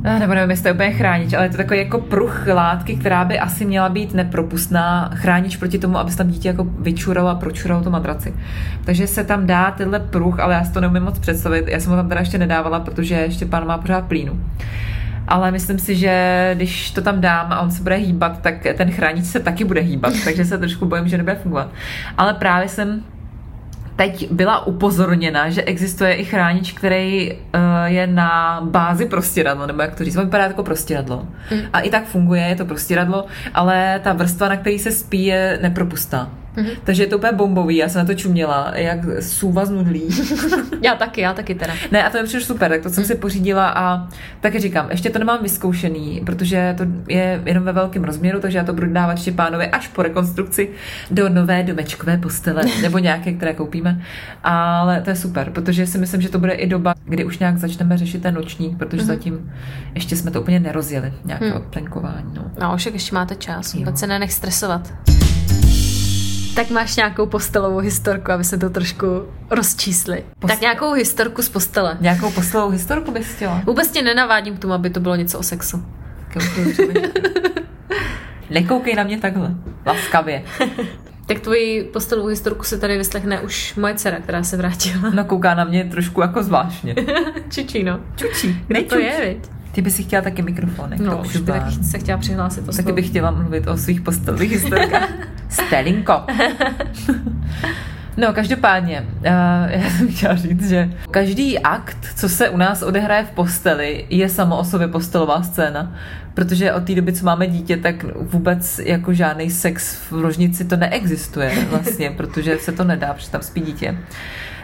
nebo 0.02 0.34
nevím, 0.34 0.50
jestli 0.50 0.62
to 0.62 0.68
je 0.68 0.74
úplně 0.74 0.92
chránič, 0.92 1.32
ale 1.32 1.44
je 1.44 1.50
to 1.50 1.56
takový 1.56 1.78
jako 1.78 1.98
pruh 1.98 2.46
látky, 2.46 2.96
která 2.96 3.24
by 3.24 3.38
asi 3.38 3.64
měla 3.64 3.88
být 3.88 4.14
nepropustná, 4.14 5.10
chránič 5.14 5.56
proti 5.56 5.78
tomu, 5.78 5.98
aby 5.98 6.10
se 6.10 6.16
tam 6.16 6.28
dítě 6.28 6.48
jako 6.48 6.64
vyčuralo 6.64 7.28
a 7.28 7.34
pročuralo 7.34 7.82
tu 7.82 7.90
madraci. 7.90 8.34
Takže 8.84 9.06
se 9.06 9.24
tam 9.24 9.46
dá 9.46 9.70
tenhle 9.70 10.00
pruh, 10.00 10.40
ale 10.40 10.54
já 10.54 10.64
si 10.64 10.72
to 10.72 10.80
neumím 10.80 11.02
moc 11.02 11.18
představit. 11.18 11.68
Já 11.68 11.80
jsem 11.80 11.90
ho 11.90 11.96
tam 11.96 12.08
teda 12.08 12.20
ještě 12.20 12.38
nedávala, 12.38 12.80
protože 12.80 13.14
ještě 13.14 13.46
pán 13.46 13.66
má 13.66 13.78
pořád 13.78 14.04
plínu. 14.04 14.40
Ale 15.28 15.50
myslím 15.50 15.78
si, 15.78 15.96
že 15.96 16.50
když 16.54 16.90
to 16.90 17.02
tam 17.02 17.20
dám 17.20 17.52
a 17.52 17.60
on 17.60 17.70
se 17.70 17.82
bude 17.82 17.96
hýbat, 17.96 18.40
tak 18.40 18.54
ten 18.76 18.90
chránič 18.90 19.24
se 19.24 19.40
taky 19.40 19.64
bude 19.64 19.80
hýbat, 19.80 20.12
takže 20.24 20.44
se 20.44 20.58
trošku 20.58 20.86
bojím, 20.86 21.08
že 21.08 21.16
nebude 21.16 21.34
fungovat. 21.34 21.68
Ale 22.18 22.34
právě 22.34 22.68
jsem 22.68 23.02
teď 23.96 24.30
byla 24.30 24.66
upozorněna, 24.66 25.50
že 25.50 25.62
existuje 25.62 26.14
i 26.14 26.24
chránič, 26.24 26.72
který 26.72 27.32
uh, 27.32 27.38
je 27.84 28.06
na 28.06 28.60
bázi 28.64 29.06
prostěradla, 29.06 29.66
nebo 29.66 29.82
jak 29.82 29.94
to 29.94 30.04
říct, 30.04 30.16
vypadá 30.16 30.44
jako 30.44 30.62
prostěradlo. 30.62 31.26
Mm. 31.50 31.60
A 31.72 31.80
i 31.80 31.90
tak 31.90 32.04
funguje, 32.04 32.42
je 32.42 32.56
to 32.56 32.64
prostěradlo, 32.64 33.26
ale 33.54 34.00
ta 34.04 34.12
vrstva, 34.12 34.48
na 34.48 34.56
který 34.56 34.78
se 34.78 34.90
spí, 34.90 35.24
je 35.24 35.58
nepropustná. 35.62 36.32
Mm. 36.56 36.66
Takže 36.84 37.02
je 37.02 37.06
to 37.06 37.18
úplně 37.18 37.32
bombový, 37.32 37.76
já 37.76 37.88
jsem 37.88 37.98
na 37.98 38.04
to 38.06 38.14
čuměla, 38.14 38.72
jak 38.74 38.98
sůva 39.20 39.64
z 39.64 39.70
nudlí. 39.70 40.02
Já 40.82 40.94
taky, 40.94 41.20
já 41.20 41.32
taky 41.34 41.54
teda. 41.54 41.72
Ne, 41.90 42.04
a 42.04 42.10
to 42.10 42.16
je 42.16 42.24
přišlo 42.24 42.40
super, 42.46 42.70
tak 42.70 42.82
to 42.82 42.90
jsem 42.90 43.04
si 43.04 43.14
pořídila 43.14 43.68
a 43.68 44.08
taky 44.40 44.60
říkám, 44.60 44.90
ještě 44.90 45.10
to 45.10 45.18
nemám 45.18 45.42
vyzkoušený, 45.42 46.22
protože 46.26 46.74
to 46.78 46.84
je 47.08 47.42
jenom 47.44 47.64
ve 47.64 47.72
velkém 47.72 48.04
rozměru, 48.04 48.40
takže 48.40 48.58
já 48.58 48.64
to 48.64 48.72
budu 48.72 48.92
dávat 48.92 49.18
Štěpánovi 49.18 49.66
až 49.68 49.88
po 49.88 50.02
rekonstrukci 50.02 50.68
do 51.10 51.28
nové 51.28 51.62
domečkové 51.62 52.16
postele, 52.18 52.62
nebo 52.82 52.98
nějaké, 52.98 53.32
které 53.32 53.54
koupíme. 53.54 54.02
Ale 54.44 55.00
to 55.00 55.10
je 55.10 55.16
super, 55.16 55.50
protože 55.50 55.86
si 55.86 55.98
myslím, 55.98 56.20
že 56.20 56.28
to 56.28 56.38
bude 56.38 56.52
i 56.52 56.66
doba, 56.66 56.94
kdy 57.04 57.24
už 57.24 57.38
nějak 57.38 57.58
začneme 57.58 57.98
řešit 57.98 58.22
ten 58.22 58.34
nočník, 58.34 58.78
protože 58.78 59.02
mm-hmm. 59.02 59.06
zatím 59.06 59.52
ještě 59.94 60.16
jsme 60.16 60.30
to 60.30 60.40
úplně 60.40 60.60
nerozjeli, 60.60 61.12
nějaké 61.24 61.46
Hmm. 61.46 61.56
odplenkování. 61.56 62.34
No. 62.34 62.50
No, 62.60 62.76
však 62.76 62.92
ještě 62.92 63.14
máte 63.14 63.34
čas, 63.34 63.74
vůbec 63.74 63.98
se 63.98 64.06
nenech 64.06 64.32
stresovat. 64.32 64.92
Tak 66.56 66.70
máš 66.70 66.96
nějakou 66.96 67.26
postelovou 67.26 67.78
historku, 67.78 68.32
aby 68.32 68.44
se 68.44 68.58
to 68.58 68.70
trošku 68.70 69.06
rozčísli. 69.50 70.24
Postel- 70.38 70.48
Tak 70.48 70.60
nějakou 70.60 70.92
historku 70.92 71.42
z 71.42 71.48
postele. 71.48 71.96
Nějakou 72.00 72.30
postelovou 72.30 72.70
historku 72.70 73.10
bys 73.10 73.34
chtěla? 73.34 73.62
Vůbec 73.66 73.90
tě 73.90 74.02
nenavádím 74.02 74.56
k 74.56 74.58
tomu, 74.58 74.74
aby 74.74 74.90
to 74.90 75.00
bylo 75.00 75.16
něco 75.16 75.38
o 75.38 75.42
sexu. 75.42 75.84
Nekoukej 78.50 78.94
na 78.94 79.02
mě 79.02 79.18
takhle, 79.18 79.54
laskavě. 79.86 80.42
Tak 81.26 81.40
tvoji 81.40 81.84
postelovou 81.84 82.28
historku 82.28 82.64
se 82.64 82.78
tady 82.78 82.98
vyslechne 82.98 83.40
už 83.40 83.74
moje 83.74 83.94
dcera, 83.94 84.20
která 84.20 84.42
se 84.42 84.56
vrátila. 84.56 85.10
No 85.10 85.24
kouká 85.24 85.54
na 85.54 85.64
mě 85.64 85.84
trošku 85.84 86.20
jako 86.20 86.42
zvláštně. 86.42 86.94
Čičí, 87.50 87.84
no. 87.84 88.00
Čučí, 88.16 88.60
Kdo 88.66 88.82
to 88.82 88.98
je, 88.98 89.20
viď? 89.20 89.50
Ty 89.72 89.82
bys 89.82 89.96
si 89.96 90.02
chtěla 90.02 90.22
taky 90.22 90.42
mikrofonek. 90.42 91.00
No, 91.00 91.18
už 91.18 91.36
by 91.36 91.52
taky 91.52 91.84
se 91.84 91.98
chtěla 91.98 92.18
přihlásit 92.18 92.68
o 92.68 92.72
Taky 92.72 92.92
bych 92.92 93.06
chtěla 93.08 93.30
mluvit 93.30 93.66
o 93.66 93.76
svých 93.76 94.00
postelových 94.00 94.50
historkách. 94.50 95.08
Stelinko. 95.48 96.22
No, 98.16 98.32
každopádně, 98.32 99.06
uh, 99.18 99.24
já 99.68 99.90
jsem 99.90 100.08
chtěla 100.08 100.34
říct, 100.34 100.68
že 100.68 100.90
každý 101.10 101.58
akt, 101.58 101.96
co 102.16 102.28
se 102.28 102.48
u 102.48 102.56
nás 102.56 102.82
odehraje 102.82 103.24
v 103.24 103.30
posteli, 103.30 104.06
je 104.10 104.28
samo 104.28 104.58
o 104.58 104.64
sobě 104.64 104.88
postelová 104.88 105.42
scéna. 105.42 105.96
Protože 106.34 106.72
od 106.72 106.84
té 106.84 106.94
doby, 106.94 107.12
co 107.12 107.24
máme 107.24 107.46
dítě, 107.46 107.76
tak 107.76 108.04
vůbec 108.14 108.78
jako 108.78 109.14
žádný 109.14 109.50
sex 109.50 109.96
v 109.96 110.12
ložnici 110.12 110.64
to 110.64 110.76
neexistuje 110.76 111.66
vlastně, 111.70 112.10
protože 112.10 112.58
se 112.58 112.72
to 112.72 112.84
nedá, 112.84 113.14
protože 113.14 113.30
tam 113.30 113.42
spí 113.42 113.60
dítě. 113.60 113.98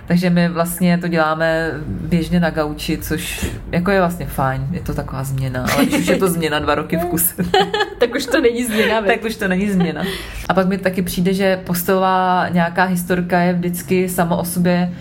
Takže 0.07 0.31
my 0.31 0.49
vlastně 0.49 0.99
to 0.99 1.09
děláme 1.09 1.71
běžně 1.87 2.41
na 2.41 2.51
gauči, 2.51 2.99
což 2.99 3.51
jako 3.71 3.91
je 3.91 3.99
vlastně 4.01 4.27
fajn, 4.27 4.69
je 4.71 4.81
to 4.81 4.95
taková 4.95 5.25
změna, 5.25 5.67
ale 5.75 5.87
když 5.87 6.01
už 6.01 6.07
je 6.07 6.17
to 6.17 6.29
změna 6.29 6.59
dva 6.59 6.75
roky 6.75 6.97
v 6.97 7.05
kuse, 7.05 7.35
tak 7.99 8.15
už 8.15 8.27
to 8.27 8.41
není 8.41 8.65
změna, 8.65 9.01
viď? 9.01 9.13
tak 9.13 9.25
už 9.25 9.37
to 9.37 9.49
není 9.49 9.71
změna. 9.71 10.03
A 10.49 10.55
pak 10.55 10.67
mi 10.67 10.79
taky 10.79 11.03
přijde, 11.03 11.35
že 11.35 11.57
postelová 11.57 12.49
nějaká 12.49 12.85
historka 12.85 13.41
je 13.41 13.53
vždycky 13.53 14.09
samo 14.09 14.39
o 14.39 14.45
sobě 14.45 14.93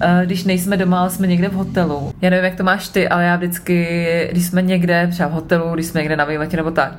eh, 0.00 0.22
když 0.26 0.44
nejsme 0.44 0.76
doma, 0.76 1.00
ale 1.00 1.10
jsme 1.10 1.26
někde 1.26 1.48
v 1.48 1.52
hotelu. 1.52 2.12
Já 2.20 2.30
nevím, 2.30 2.44
jak 2.44 2.54
to 2.54 2.64
máš 2.64 2.88
ty, 2.88 3.08
ale 3.08 3.24
já 3.24 3.36
vždycky, 3.36 4.28
když 4.32 4.46
jsme 4.46 4.62
někde, 4.62 5.06
třeba 5.10 5.28
v 5.28 5.32
hotelu, 5.32 5.74
když 5.74 5.86
jsme 5.86 6.00
někde 6.00 6.16
na 6.16 6.24
výletě 6.24 6.56
nebo 6.56 6.70
tak, 6.70 6.92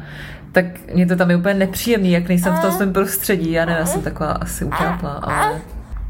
tak 0.51 0.65
mě 0.93 1.05
to 1.05 1.15
tam 1.15 1.29
je 1.29 1.35
úplně 1.35 1.53
nepříjemný, 1.53 2.11
jak 2.11 2.27
nejsem 2.27 2.53
v 2.53 2.61
tom 2.61 2.71
svém 2.71 2.93
prostředí. 2.93 3.51
Já 3.51 3.65
nevím, 3.65 3.79
já 3.79 3.85
jsem 3.85 4.01
taková 4.01 4.31
asi 4.31 4.65
utápla, 4.65 5.11
ale 5.11 5.61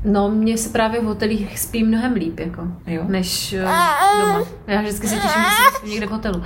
No, 0.05 0.29
mně 0.29 0.57
se 0.57 0.69
právě 0.69 1.01
v 1.01 1.03
hotelích 1.03 1.59
spí 1.59 1.83
mnohem 1.83 2.13
líp, 2.13 2.39
jako, 2.39 2.61
Jo. 2.87 3.03
než 3.07 3.53
uh, 3.53 3.59
doma. 4.21 4.43
Já 4.67 4.81
vždycky 4.81 5.07
se 5.07 5.15
těším, 5.15 5.29
že 5.41 5.79
jsem 5.79 5.89
někde 5.89 6.05
v 6.07 6.09
hotelu. 6.09 6.43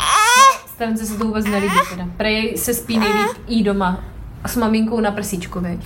Stavence 0.67 1.06
se 1.06 1.17
to 1.17 1.26
vůbec 1.26 1.46
nelíbí 1.46 1.76
teda. 1.89 2.06
Prej 2.17 2.58
se 2.58 2.74
spí 2.74 3.00
nejlíp 3.00 3.30
i 3.48 3.63
doma. 3.63 4.04
A 4.43 4.48
s 4.48 4.56
maminkou 4.56 5.00
na 5.00 5.12
prsíčku, 5.12 5.60
veď. 5.60 5.80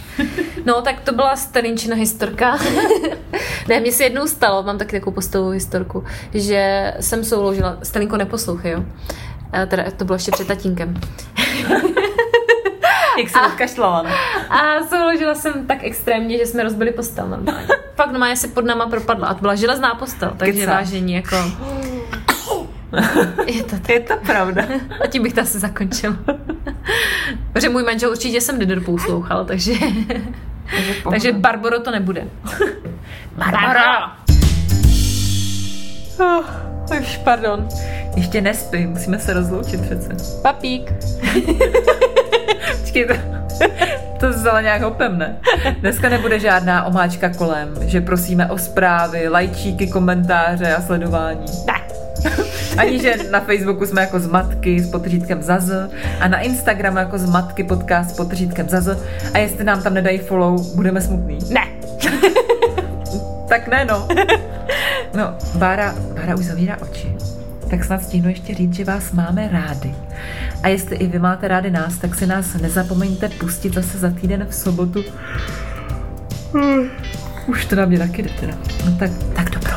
No, 0.66 0.82
tak 0.82 1.00
to 1.02 1.14
byla 1.14 1.36
Stalinčina 1.36 1.96
historka. 1.96 2.58
ne, 3.68 3.80
mně 3.80 3.92
se 3.92 4.04
jednou 4.04 4.28
stalo, 4.28 4.64
mám 4.64 4.78
taky 4.78 4.92
takovou 5.00 5.14
postelovou 5.16 5.50
historku, 5.50 6.04
že 6.34 6.94
jsem 7.00 7.24
souložila, 7.24 7.78
Stalinko 7.84 8.18
neposlouchej, 8.18 8.72
jo. 8.72 8.84
Eh, 9.54 9.66
Teda 9.66 9.84
to 9.92 10.06
bylo 10.06 10.16
ještě 10.16 10.32
před 10.32 10.48
tatínkem. 10.48 10.94
jak 13.17 13.30
se 13.30 13.41
odkašlala. 13.41 14.06
A 14.50 14.84
souložila 14.89 15.36
jsem 15.36 15.67
tak 15.67 15.78
extrémně, 15.82 16.38
že 16.38 16.45
jsme 16.45 16.63
rozbili 16.63 16.91
postel 16.91 17.28
normálně. 17.28 17.67
Fakt 17.95 18.12
normálně 18.12 18.36
se 18.36 18.47
pod 18.47 18.65
náma 18.65 18.86
propadla. 18.86 19.28
A 19.28 19.34
to 19.34 19.41
byla 19.41 19.56
železná 19.56 19.95
postel, 19.95 20.34
takže 20.38 20.60
Kecáš. 20.60 20.76
vážení 20.76 21.13
jako... 21.13 21.36
Je 23.45 23.63
to 23.63 23.69
tak. 23.69 23.89
Je 23.89 24.00
to 24.00 24.17
pravda. 24.26 24.63
A 25.04 25.08
tím 25.08 25.24
bych 25.24 25.34
to 25.34 25.41
asi 25.41 25.60
zakončil. 25.60 26.17
Protože 27.54 27.69
můj 27.69 27.84
manžel 27.84 28.12
určitě 28.12 28.41
jsem 28.41 28.60
nedopoulouchal, 28.60 29.45
takže... 29.45 29.74
takže 31.10 31.32
Barbaro 31.32 31.80
to 31.80 31.91
nebude. 31.91 32.28
Barbaro! 33.36 34.12
Oh, 36.19 36.45
už, 37.00 37.17
pardon. 37.17 37.67
Ještě 38.15 38.41
nespí, 38.41 38.86
musíme 38.86 39.19
se 39.19 39.34
rozloučit 39.34 39.82
přece. 39.82 40.41
Papík. 40.41 40.93
Počkej, 42.92 43.08
to, 43.08 43.14
to 44.20 44.30
vzala 44.30 44.62
nějak 44.62 44.82
hopem, 44.82 45.18
ne? 45.18 45.36
Dneska 45.80 46.10
nebude 46.10 46.40
žádná 46.40 46.86
omáčka 46.86 47.30
kolem, 47.30 47.74
že 47.82 48.02
prosíme 48.02 48.52
o 48.52 48.58
zprávy, 48.58 49.28
lajčíky, 49.28 49.88
komentáře 49.88 50.76
a 50.76 50.82
sledování. 50.82 51.46
Ne. 51.68 51.74
Ani, 52.78 53.00
že 53.00 53.16
na 53.32 53.40
Facebooku 53.40 53.86
jsme 53.86 54.02
jako 54.02 54.20
zmatky 54.20 54.80
s 54.80 54.92
potřítkem 54.92 55.42
zaz 55.42 55.70
a 56.20 56.28
na 56.28 56.40
Instagramu 56.40 56.98
jako 56.98 57.18
zmatky 57.18 57.64
podcast 57.64 58.10
s 58.10 58.14
potřítkem 58.14 58.70
zaz 58.70 58.88
a 59.34 59.38
jestli 59.38 59.64
nám 59.64 59.84
tam 59.84 59.94
nedají 59.94 60.18
follow, 60.18 60.76
budeme 60.76 61.02
smutný. 61.02 61.40
Ne. 61.50 61.68
Tak 63.50 63.68
ne, 63.68 63.86
no. 63.86 64.08
No, 65.14 65.36
Bára, 65.56 65.96
Bára 66.16 66.36
už 66.36 66.46
zavírá 66.46 66.78
oči. 66.82 67.16
Tak 67.70 67.84
snad 67.84 68.04
stihnu 68.04 68.30
ještě 68.30 68.56
říct, 68.56 68.74
že 68.74 68.86
vás 68.86 69.12
máme 69.12 69.50
rádi. 69.52 69.96
A 70.63 70.67
jestli 70.67 70.95
i 70.95 71.08
vy 71.08 71.19
máte 71.19 71.47
rádi 71.47 71.71
nás, 71.71 71.97
tak 71.97 72.15
si 72.15 72.28
nás 72.28 72.54
nezapomeňte 72.54 73.30
pustit 73.30 73.74
zase 73.74 73.97
za 73.97 74.10
týden 74.12 74.45
v 74.50 74.56
sobotu. 74.56 75.04
Hmm, 76.54 76.89
Už 77.47 77.65
to 77.65 77.76
na 77.76 77.86
mě 77.86 77.97
taky 78.00 78.21
jde 78.24 78.30
teda. 78.39 78.54
No 78.86 78.97
tak, 79.00 79.12
tak 79.36 79.50
maminy. 79.56 79.71